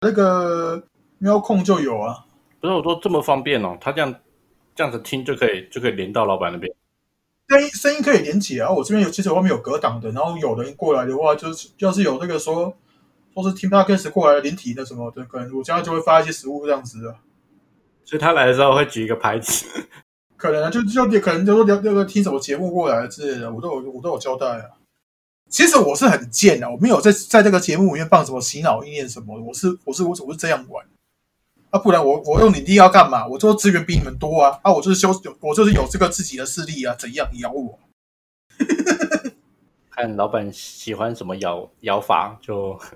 [0.00, 0.82] 那个
[1.18, 2.26] 喵控就有啊，
[2.60, 4.12] 不是我说这么方便哦，他这样
[4.74, 6.74] 这样子听就可以就可以连到老板那边，
[7.48, 8.70] 声音声音可以连接啊。
[8.70, 12.76] 我这边有其实外面有隔挡的，然后有人过来的话，就是要是有那个说
[13.42, 17.16] 说是听 podcast 过来的连体的什么的，可能我将来就会发一些食物这样子的。
[18.04, 19.66] 所以他来的时候会举一个牌子。
[20.36, 24.64] 可能啊，就就可能就说那个听什么节目过来之类的，我都有我都有交代啊。
[25.48, 30.84] 其实我是很贱的，我没有在在这个节目里面放什么洗脑意念什么，我是我是我我是这样玩
[31.70, 33.26] 啊，不然我我用你弟要干嘛？
[33.26, 34.72] 我做资源比你们多啊啊！
[34.72, 37.78] 我就是修有我就是有这个自己的势力啊，怎样咬我？
[39.94, 42.78] 看老板喜欢什么咬咬法就。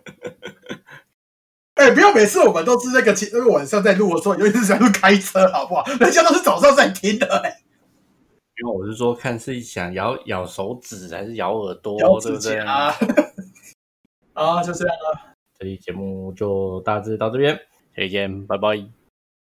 [1.75, 5.85] 哎，不要每次我们都是那个那个晚上在录的时候，有一次想要开车，好不好？
[6.01, 7.27] 人家都是早上在听的。
[7.39, 7.63] 哎，
[8.61, 12.93] 因为我是说，看是想咬咬手指还是咬耳朵，对不对啊？
[14.35, 15.37] 啊，就这样了。
[15.57, 17.57] 这期节目就大致到这边，
[17.97, 18.98] 再见，拜拜。